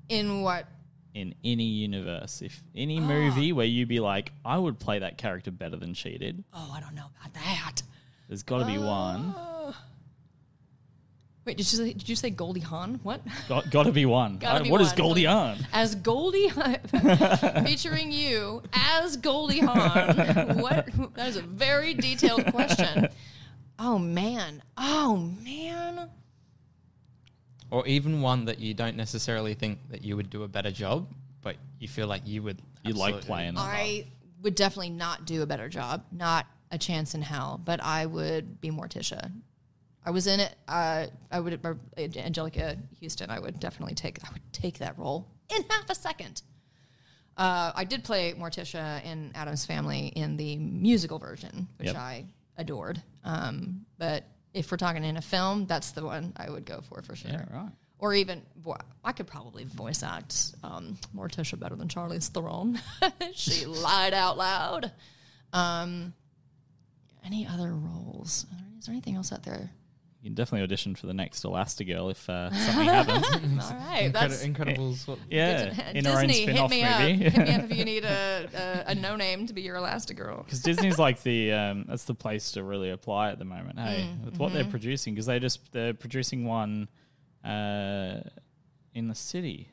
[0.09, 0.67] in what?
[1.15, 2.69] In any universe, if Ah.
[2.75, 6.43] any movie where you'd be like, I would play that character better than she did,
[6.53, 7.81] Oh, I don't know about that.
[8.27, 8.85] there's got to be Ah.
[9.15, 9.35] one.
[11.45, 12.99] Wait, did you say, did you say Goldie Hawn?
[13.03, 13.21] What?
[13.47, 14.37] Got, got to be one.
[14.39, 14.97] Gotta I- be what is one.
[14.97, 15.57] Goldie Hawn?
[15.71, 16.49] As Goldie
[17.65, 20.57] featuring you as Goldie Hawn.
[20.59, 20.89] What?
[21.13, 23.09] That is a very detailed question.
[23.77, 24.63] Oh man.
[24.75, 26.09] Oh man.
[27.75, 31.11] Or even one that you don't necessarily think that you would do a better job,
[31.41, 32.61] but you feel like you would.
[32.85, 33.53] You like absolutely playing.
[33.55, 33.67] love.
[33.69, 34.07] I
[34.43, 36.05] would definitely not do a better job.
[36.09, 37.59] Not a chance in hell.
[37.61, 39.29] But I would be Morticia.
[40.05, 40.55] I was in it.
[40.69, 43.29] Uh, I would uh, Anjelica Huston.
[43.29, 44.19] I would definitely take.
[44.23, 46.43] I would take that role in half a second.
[47.35, 51.97] Uh, I did play Morticia in Addams Family in the musical version, which Yep.
[51.97, 52.25] I
[52.57, 53.03] adored.
[53.25, 54.23] Um, but
[54.55, 57.29] if we're talking in a film, that's the one I would go for for sure.
[57.31, 57.71] Yeah, right.
[57.99, 62.79] Or even, vo- I could probably voice act um, Morticia better than Charlize Theron.
[63.33, 64.91] she lied out loud.
[65.53, 66.13] Um,
[67.25, 68.45] any other roles?
[68.79, 69.69] Is there anything else out there?
[70.25, 73.63] You can definitely audition for the next Elastigirl if uh, something happens.
[73.63, 75.07] All right, that's Incredibles.
[75.07, 76.45] What, Yeah, in our own Disney.
[76.45, 76.99] Hit spin-off me up.
[76.99, 78.49] Hit me up if you need a,
[78.87, 80.43] a, a no name to be your Elastigirl.
[80.43, 83.77] Because Disney's like the um, that's the place to really apply at the moment.
[83.77, 84.55] Hey, Mm, with what mm-hmm.
[84.55, 86.89] they're producing, because they just they're producing one
[87.43, 88.21] uh,
[88.95, 89.69] in the city,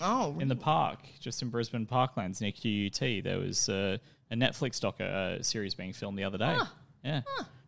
[0.00, 3.22] Oh, in the park, just in Brisbane Parklands near QUT.
[3.22, 3.98] There was uh,
[4.30, 6.56] a Netflix doc uh, series being filmed the other day.
[7.04, 7.20] Yeah,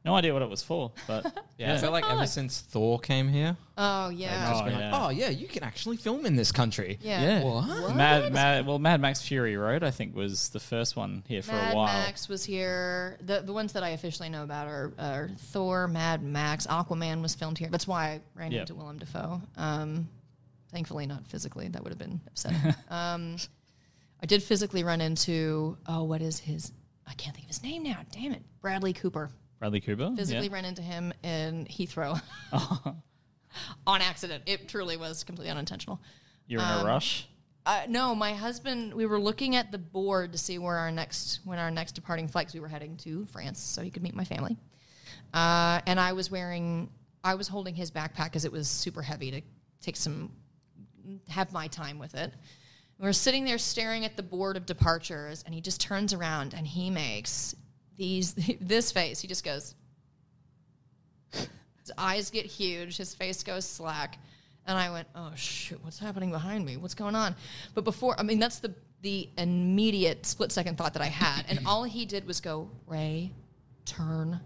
[0.05, 1.25] no idea what it was for, but
[1.59, 4.51] yeah, I feel like ever since Thor came here, oh yeah.
[4.51, 4.91] just Oh, been yeah.
[4.93, 6.99] like, oh yeah, you can actually film in this country.
[7.03, 7.23] yeah.
[7.41, 7.43] yeah.
[7.45, 7.95] What?
[7.97, 11.53] Mad, Mad, well, Mad Max Fury Road, I think, was the first one here for
[11.53, 11.87] Mad a while.
[11.87, 13.17] Max was here.
[13.23, 17.35] The the ones that I officially know about are, are Thor, Mad Max, Aquaman was
[17.35, 17.69] filmed here.
[17.71, 18.61] That's why I ran Yep.
[18.63, 19.41] into Willem Dafoe.
[19.57, 20.09] Um,
[20.73, 21.69] thankfully, not physically.
[21.69, 22.75] That would have been upsetting.
[22.91, 23.37] um,
[24.23, 26.73] I did physically run into oh, what is his?
[27.07, 27.99] I can't think of his name now.
[28.13, 29.31] Damn it, Bradley Cooper.
[29.63, 30.13] Bradley Cooper.
[30.17, 30.55] Physically yeah.
[30.55, 32.21] ran into him in Heathrow
[33.87, 34.43] on accident.
[34.47, 36.01] It truly was completely unintentional.
[36.49, 37.29] You're in Um, a rush.
[37.65, 38.93] Uh, no, my husband.
[38.93, 42.27] We were looking at the board to see where our next when our next departing
[42.27, 42.49] flight.
[42.49, 44.57] 'cause we were heading to France, so he could meet my family.
[45.33, 46.91] Uh, and I was wearing,
[47.23, 49.43] I was holding his backpack because it was super heavy to
[49.81, 50.33] take some,
[51.29, 52.33] have my time with it.
[52.99, 56.67] We're sitting there staring at the board of departures, and he just turns around and
[56.67, 57.55] he makes
[58.03, 59.21] these this face.
[59.21, 59.75] He just goes.
[61.33, 62.97] His eyes get huge.
[62.97, 64.19] His face goes slack.
[64.67, 66.77] And I went, oh shoot, what's happening behind me?
[66.77, 67.35] What's going on?
[67.75, 71.59] But before, I mean, that's the the immediate split second thought that I had, and
[71.67, 73.33] all he did was go, Ray,
[73.85, 74.39] turn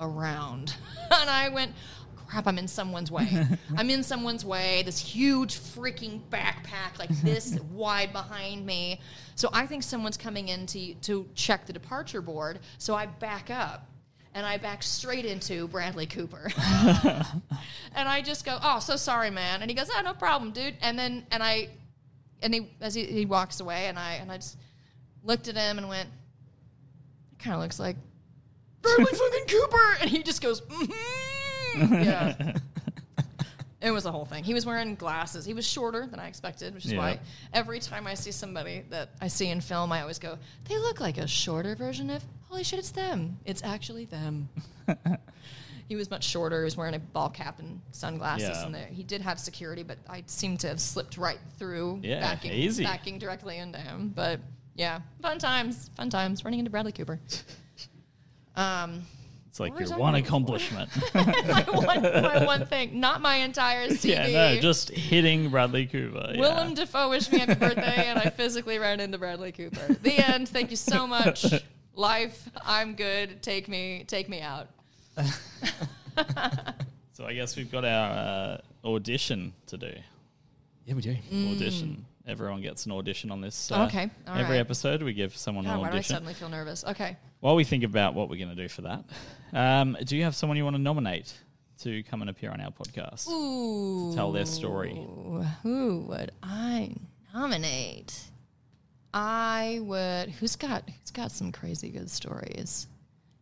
[0.00, 0.76] around,
[1.10, 1.72] and I went,
[2.26, 3.46] crap, I'm in someone's way.
[3.76, 4.82] I'm in someone's way.
[4.84, 9.00] This huge freaking backpack, like this wide behind me.
[9.34, 12.60] So I think someone's coming in to to check the departure board.
[12.78, 13.88] So I back up.
[14.34, 16.50] And I back straight into Bradley Cooper.
[17.94, 20.74] And I just go, "Oh, so sorry, man." And he goes, "Oh, no problem, dude."
[20.82, 21.70] And then and I
[22.42, 24.58] and he as he, he walks away and I and I just
[25.24, 26.10] looked at him and went,
[27.32, 27.96] "It kind of looks like
[28.82, 31.35] Bradley fucking Cooper." And he just goes, mm-hmm.
[31.90, 32.54] "Yeah."
[33.78, 34.42] It was a whole thing.
[34.42, 35.44] He was wearing glasses.
[35.44, 36.98] He was shorter than I expected, which is Yeah.
[36.98, 37.20] why
[37.52, 40.98] every time I see somebody that I see in film, I always go, "They look
[40.98, 43.38] like a shorter version of holy shit, it's them.
[43.44, 44.48] It's actually them."
[45.88, 46.62] he was much shorter.
[46.62, 48.64] He was wearing a ball cap and sunglasses, Yeah.
[48.64, 52.20] and there he did have security, but I seemed to have slipped right through, Yeah,
[52.20, 52.82] backing, easy.
[52.82, 54.08] backing directly into him.
[54.08, 54.40] But
[54.74, 57.20] yeah, fun times, fun times running into Bradley Cooper.
[58.56, 59.02] Um,
[59.56, 60.90] It's like What your one accomplishment.
[61.14, 64.04] my, one, my one thing, not my entire CV.
[64.30, 66.32] yeah, no, just hitting Bradley Cooper.
[66.34, 66.40] yeah.
[66.40, 69.94] Willem Dafoe wished me a happy birthday, and I physically ran into Bradley Cooper.
[69.94, 70.50] The end.
[70.50, 71.46] Thank you so much.
[71.94, 73.40] Life, I'm good.
[73.40, 74.68] Take me, take me out.
[77.14, 79.90] So I guess we've got our uh, audition to do.
[80.84, 81.16] Yeah, we do.
[81.32, 82.04] Audition.
[82.26, 83.70] Everyone gets an audition on this.
[83.70, 83.84] uh.
[83.86, 84.60] Okay, all every right.
[84.60, 86.14] episode, we give someone God, an why do I audition.
[86.14, 86.84] suddenly feel nervous?
[86.84, 87.16] Okay.
[87.40, 89.04] While we think about what we're going to do for that,
[89.52, 91.32] um, do you have someone you want to nominate
[91.82, 93.28] to come and appear on our podcast?
[93.28, 94.12] Ooh.
[94.14, 94.94] Tell their story.
[95.62, 96.94] Who would I
[97.32, 98.18] nominate?
[99.14, 100.30] I would.
[100.30, 102.88] Who's got Who's got some crazy good stories?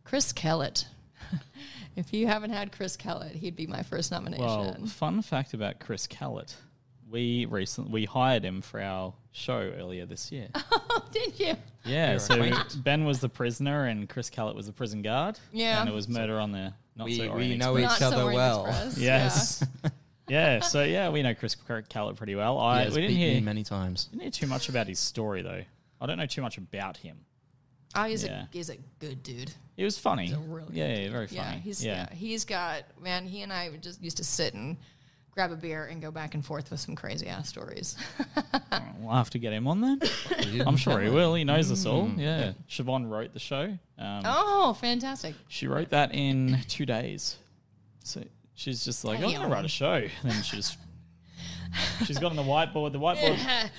[0.03, 0.85] Chris Kellett.
[1.95, 4.45] if you haven't had Chris Kellett, he'd be my first nomination.
[4.45, 6.55] Well, fun fact about Chris Callett.
[7.09, 10.47] We recently we hired him for our show earlier this year.
[10.55, 11.53] oh, did you?
[11.85, 12.83] Yeah, You're so acquainted.
[12.83, 15.39] Ben was the prisoner and Chris Callett was the prison guard.
[15.53, 15.79] Yeah.
[15.81, 17.95] and it was murder on the not We- so we know Express.
[17.97, 18.65] each Not other Orient well.
[18.65, 19.65] Express, Yes.
[20.27, 21.55] yeah, so yeah, we know Chris
[21.89, 22.57] Callett pretty well.
[22.57, 24.05] I He has we didn't hear, many times.
[24.05, 25.63] didn't hear too much about his story though.
[26.01, 27.17] I don't know too much about him.
[27.97, 28.43] Oh, he's Yeah.
[28.43, 29.53] a he's a good dude.
[29.77, 30.25] He was funny.
[30.27, 31.39] He's a really good yeah, yeah, very funny.
[31.41, 32.07] Yeah, he's yeah.
[32.09, 32.15] yeah.
[32.15, 33.25] he's got man.
[33.27, 34.77] He and I just used to sit and
[35.35, 37.97] grab a beer and go back and forth with some crazy ass stories.
[38.99, 39.99] We'll have to get him on then.
[40.65, 41.35] I'm sure he will.
[41.35, 42.07] He knows us all.
[42.07, 42.19] Mm.
[42.19, 42.53] Yeah.
[42.69, 43.77] Siobhan wrote the show.
[43.99, 45.35] Um, oh, fantastic!
[45.47, 47.35] She wrote that in two days.
[48.03, 48.23] So
[48.53, 49.93] she's just like, I'm going to write a show.
[49.93, 50.77] And then just
[52.05, 52.93] she's got on the whiteboard.
[52.93, 53.69] The whiteboard,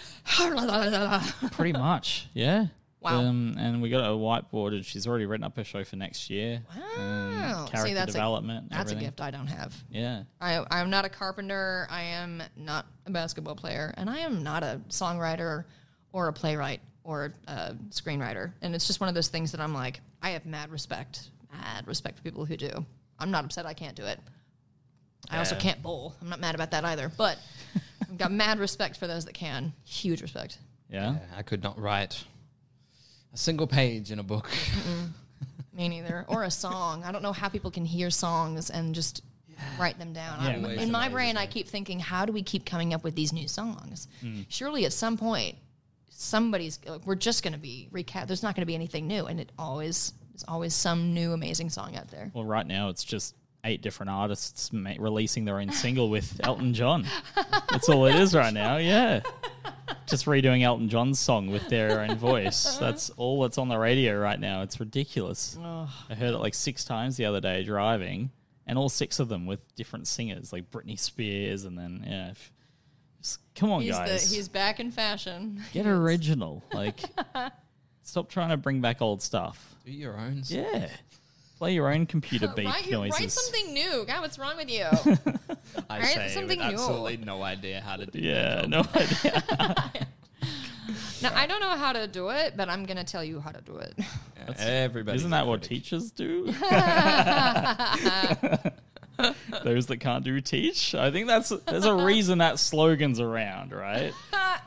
[1.53, 2.29] pretty much.
[2.35, 2.67] Yeah.
[3.07, 3.21] Wow.
[3.21, 6.29] Um, and we got a whiteboard, and she's already written up her show for next
[6.29, 6.61] year.
[6.75, 7.57] Um, wow.
[7.59, 7.71] don't.
[7.71, 8.67] character See, that's development.
[8.67, 9.05] A, that's everything.
[9.05, 9.75] a gift I don't have.
[9.91, 10.25] Yeah.
[10.41, 11.87] I, I'm not a carpenter.
[11.89, 15.65] I am not a basketball player, and I am not a songwriter
[16.13, 18.53] or a playwright or a screenwriter.
[18.61, 21.87] And it's just one of those things that I'm like, I have mad respect, mad
[21.87, 22.85] respect for people who do.
[23.21, 24.19] I'm not upset I can't do it.
[25.31, 26.15] I also can't bowl.
[26.21, 27.11] I'm not mad about that either.
[27.17, 27.39] But
[28.03, 29.73] I've got mad respect for those that can.
[29.85, 30.59] Huge respect.
[30.91, 31.13] Yeah.
[31.13, 32.25] Yeah, I could not write
[33.37, 34.51] a single page in a book.
[35.74, 36.24] Me neither.
[36.28, 37.05] Or a song.
[37.05, 39.22] I don't know how people can hear songs and just
[39.78, 40.43] write them down.
[40.43, 43.05] Yeah, I'm- always in my brain, I keep thinking, how do we keep coming up
[43.05, 44.09] with these new songs?
[44.22, 44.41] Hmm.
[44.49, 45.57] Surely at some point,
[46.09, 46.78] somebody's.
[46.87, 48.26] like, We're just going to be recap.
[48.26, 51.68] There's not going to be anything new, and it always there's always some new amazing
[51.70, 52.30] song out there.
[52.34, 53.34] Well, right now it's just
[53.67, 57.07] eight different artists ma- releasing their own single with Elton John.
[57.71, 58.77] That's all it is right now.
[58.79, 59.21] Yeah.
[60.07, 62.77] Just redoing Elton John's song with their own voice.
[62.79, 64.62] That's all that's on the radio right now.
[64.62, 65.59] It's ridiculous.
[65.61, 68.31] I heard it like six times the other day driving,
[68.67, 72.29] and all six of them with different singers, like Britney Spears, and then yeah.
[72.31, 72.53] f-
[73.21, 74.29] Just, come on, He's guys.
[74.31, 75.62] the he's back in fashion.
[75.73, 76.62] Get original.
[76.73, 77.01] Like,
[78.03, 79.75] stop trying to bring back old stuff.
[79.85, 80.43] Do your own.
[80.45, 80.59] stuff.
[80.73, 80.89] Yeah.
[81.59, 83.21] Play your own computer beep Write, noises.
[83.21, 84.05] write something new.
[84.07, 84.85] God, what's wrong with you?
[85.91, 86.05] I Right?
[86.07, 86.75] say Something with new.
[86.75, 88.23] absolutely no idea how to do it.
[88.25, 88.69] Yeah, that.
[88.69, 90.07] no idea.
[91.23, 93.63] now I don't know how to do it, but I'm gonna tell you how to
[93.63, 93.95] do it.
[93.99, 95.17] Yeah, Everybody.
[95.17, 96.53] Isn't that what teachers do?
[99.65, 100.95] Those that can't do teach.
[100.95, 104.13] I think that's there's a reason that slogan's around, right?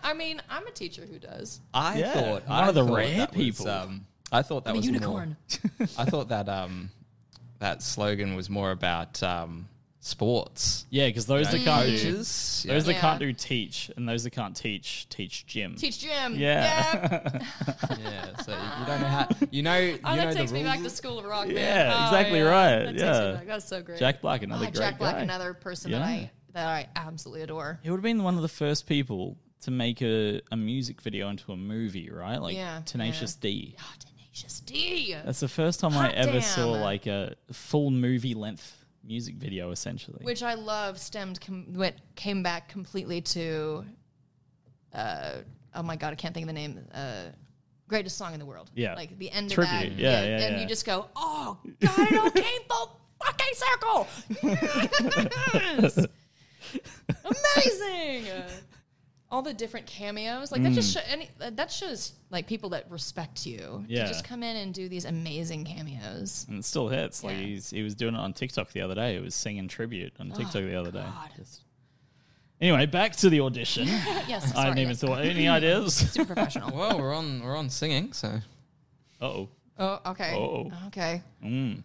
[0.03, 1.61] I mean, I'm a teacher who does.
[1.73, 3.69] I Yeah, thought one I of the thought rare that was, people.
[3.69, 5.37] um, I thought that I'm a was unicorn.
[5.79, 6.89] More, I thought that um,
[7.59, 9.67] that slogan was more about um,
[10.01, 10.85] sports.
[10.89, 11.65] Yeah, because those that Right?
[11.65, 12.65] can't do coaches.
[12.67, 15.75] those that can't do teach, and those that can't teach teach gym.
[15.75, 16.35] Teach gym.
[16.35, 16.93] Yeah.
[17.11, 17.43] Yep.
[18.01, 20.63] yeah, so you don't know how you know you Oh, know that the takes me
[20.63, 20.89] back to?
[20.89, 21.47] School of Rock.
[21.47, 21.55] man.
[21.57, 22.45] Yeah, Oh, exactly yeah.
[22.45, 23.31] right, That yeah.
[23.33, 23.47] back.
[23.47, 23.99] That's so great.
[23.99, 25.21] Jack Black, another Oh, great Jack Black, guy.
[25.21, 25.99] another person Yeah.
[25.99, 27.79] that I that I absolutely adore.
[27.83, 31.29] He would have been one of the first people to make a, a music video
[31.29, 32.37] into a movie, right?
[32.41, 33.75] Like Yeah, Tenacious D.
[33.79, 33.83] Oh,
[34.39, 35.15] Tenacious D.
[35.25, 36.41] That's the first time I ever damn.
[36.41, 40.19] saw like a full movie length music video, essentially.
[40.21, 43.85] Which I love stemmed com- went came back completely to.
[44.93, 45.31] Uh,
[45.75, 46.79] oh my god, I can't think of the name.
[46.93, 47.25] Uh,
[47.87, 48.71] greatest song in the world.
[48.75, 48.95] Yeah.
[48.95, 49.73] like the end Tribute.
[49.73, 50.01] of that.
[50.01, 50.61] Yeah, yeah, and yeah.
[50.61, 54.07] you just go, oh god, it all came full fucking circle.
[55.53, 56.05] Yes!
[57.25, 58.31] Amazing.
[59.31, 62.89] All the different cameos, like that, just sho- any, uh, that shows like people that
[62.89, 64.03] respect you Yeah.
[64.05, 66.47] to just come in and do these amazing cameos.
[66.49, 67.23] and it still hits.
[67.23, 67.43] Like Yeah.
[67.43, 69.13] he's he was doing it on TikTok the other day.
[69.15, 71.05] He was singing tribute on TikTok the other day.
[71.05, 71.61] Oh, Just-
[72.61, 73.87] Anyway, back to the audition.
[74.27, 74.99] Yes, I sorry, hadn't even yes.
[75.01, 75.93] thought any ideas.
[76.11, 76.75] Super professional.
[76.75, 78.41] Well, we're on we're on singing, so
[79.21, 79.49] Uh oh.
[79.77, 80.33] Oh, okay.
[80.35, 80.71] Oh.
[80.87, 81.21] Okay.
[81.43, 81.83] Mm.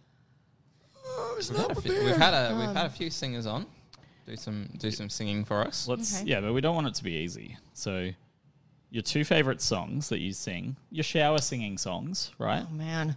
[1.37, 3.67] we've had, a few, we've had a we've had a few singers on.
[4.27, 5.87] Do some do some singing for us.
[5.87, 6.31] Let's Okay.
[6.31, 7.59] yeah, but we don't want it to be easy.
[7.75, 8.11] So
[8.91, 12.64] your two favorite songs that you sing, your shower singing songs, right?
[12.68, 13.16] Oh man.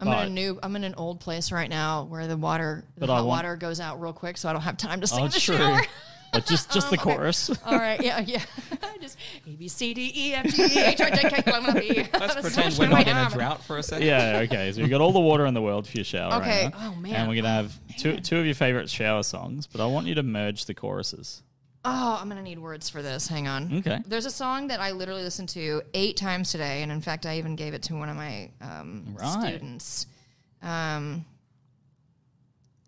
[0.00, 0.58] I'm But- in a new.
[0.62, 3.80] I'm in an old place right now where the water, the hot want- water goes
[3.80, 5.56] out real quick, so I don't have time to oh, sing Oh, in the true.
[5.56, 5.82] shower.
[6.32, 7.14] But just just the Oh, okay.
[7.16, 7.50] chorus.
[7.64, 8.42] All right, yeah, yeah.
[9.00, 9.16] Just
[9.46, 11.80] A B C D E F G H I J K L M N O
[11.80, 11.94] P.
[12.18, 14.06] Let's pretend we're not in a drought for a second.
[14.06, 14.72] yeah, okay.
[14.72, 16.34] So you've got all the water in the world for your shower.
[16.40, 16.64] Okay.
[16.64, 16.92] Right now.
[16.96, 17.14] Oh, man.
[17.14, 20.14] And we're gonna have two two of your favorite shower songs, but I want you
[20.16, 21.42] to merge the choruses.
[21.84, 23.28] Oh, I'm gonna need words for this.
[23.28, 23.78] Hang on.
[23.78, 24.00] Okay.
[24.06, 27.38] There's a song that I literally listened to eight times today, and in fact, I
[27.38, 29.40] even gave it to one of my um, Right.
[29.40, 30.06] students.
[30.62, 31.24] Um,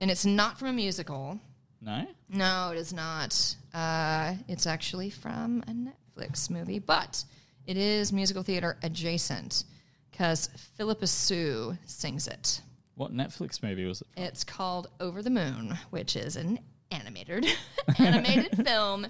[0.01, 1.39] and it's not from a musical.
[1.81, 2.07] No?
[2.29, 3.57] No, it is not.
[3.73, 7.25] Uh, it's actually from a Netflix movie, but
[7.67, 9.65] it is musical theater adjacent
[10.11, 12.61] because Phillipa Soo sings it.
[12.97, 14.09] What Netflix movie was it?
[14.17, 16.59] It's called Over the Moon, which is an
[16.91, 17.47] animated
[17.99, 19.07] animated film.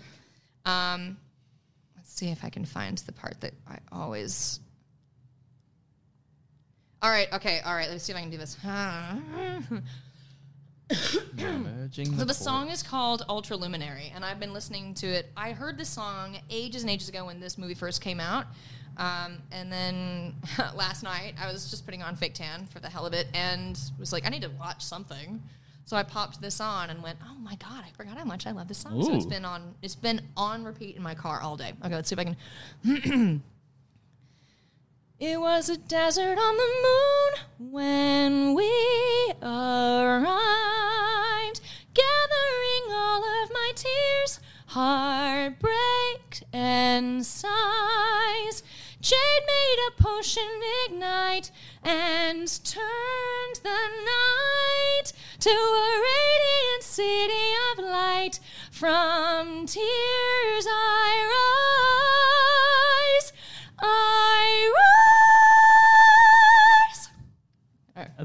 [0.67, 1.17] Um,
[1.97, 4.61] let's see if I can find the part that I always.
[7.01, 7.33] All right.
[7.33, 7.61] Okay.
[7.65, 7.89] All right.
[7.89, 8.57] Let's see if I can do this.
[11.37, 15.31] Merging So the song is called Ultraluminary, and I've been listening to it.
[15.37, 18.47] I heard this song ages and ages ago when this movie first came out.
[18.97, 20.35] Um, and then
[20.75, 23.79] last night, I was just putting on Fake Tan for the hell of it and
[23.99, 25.41] was like, I need to watch something.
[25.85, 28.51] So I popped this on and went, Oh my god, I forgot how much I
[28.51, 29.03] love this song.
[29.03, 29.31] So it's Ooh.
[29.31, 31.73] been on it's been on repeat in my car all day.
[31.83, 32.35] Okay, let's see if I
[32.85, 33.43] can
[35.21, 40.31] It was a desert on the moon when we arrived,
[41.93, 48.63] gathering all of my tears, heartbreak, and sighs.
[49.01, 51.51] Jade made a potion ignite
[51.83, 58.39] and turned the night to a radiant city of light.
[58.71, 61.68] From tears I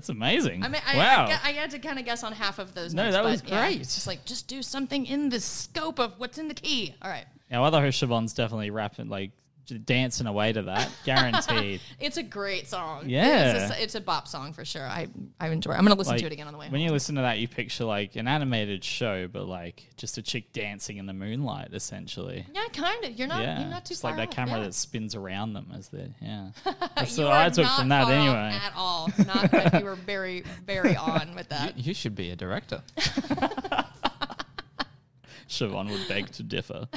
[0.04, 0.64] That's amazing.
[0.64, 1.28] I mean, I, wow.
[1.30, 3.16] I, I had to kind of guess on half of those No, notes.
[3.16, 3.80] that was but yeah, great.
[3.80, 6.94] it's just like, just do something in the scope of what's in the key.
[7.02, 7.24] All right.
[7.50, 9.32] Now, other host Siobhan's definitely rapping, like
[9.66, 11.82] dancing away to that, guaranteed.
[12.00, 13.04] It's a great song.
[13.08, 13.64] Yeah.
[13.64, 14.86] It's a, it's a bop song for sure.
[14.86, 15.08] I,
[15.40, 15.76] I enjoy it.
[15.76, 16.88] I'm going to listen Like, to it again on the way When home.
[16.88, 20.54] you listen to that, you picture like an animated show, but like just a chick
[20.54, 22.46] dancing in the moonlight, essentially.
[22.54, 23.12] yeah, kind of.
[23.18, 24.66] You're not, yeah, you're not too just far like that off, camera yeah.
[24.66, 26.50] that spins around them as they yeah.
[26.96, 28.60] That's what I took from that far off anyway.
[28.64, 29.10] At all.
[29.26, 31.78] Not that you were very, very on with that.
[31.78, 32.82] You should be a director.
[35.48, 36.88] Siobhan would beg to differ.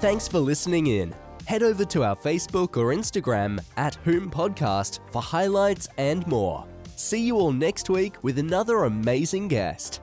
[0.00, 1.12] Thanks for listening in.
[1.46, 6.64] Head over to our Facebook or Instagram at Whom Podcast for highlights and more.
[6.94, 10.00] See you all next week with another amazing guest.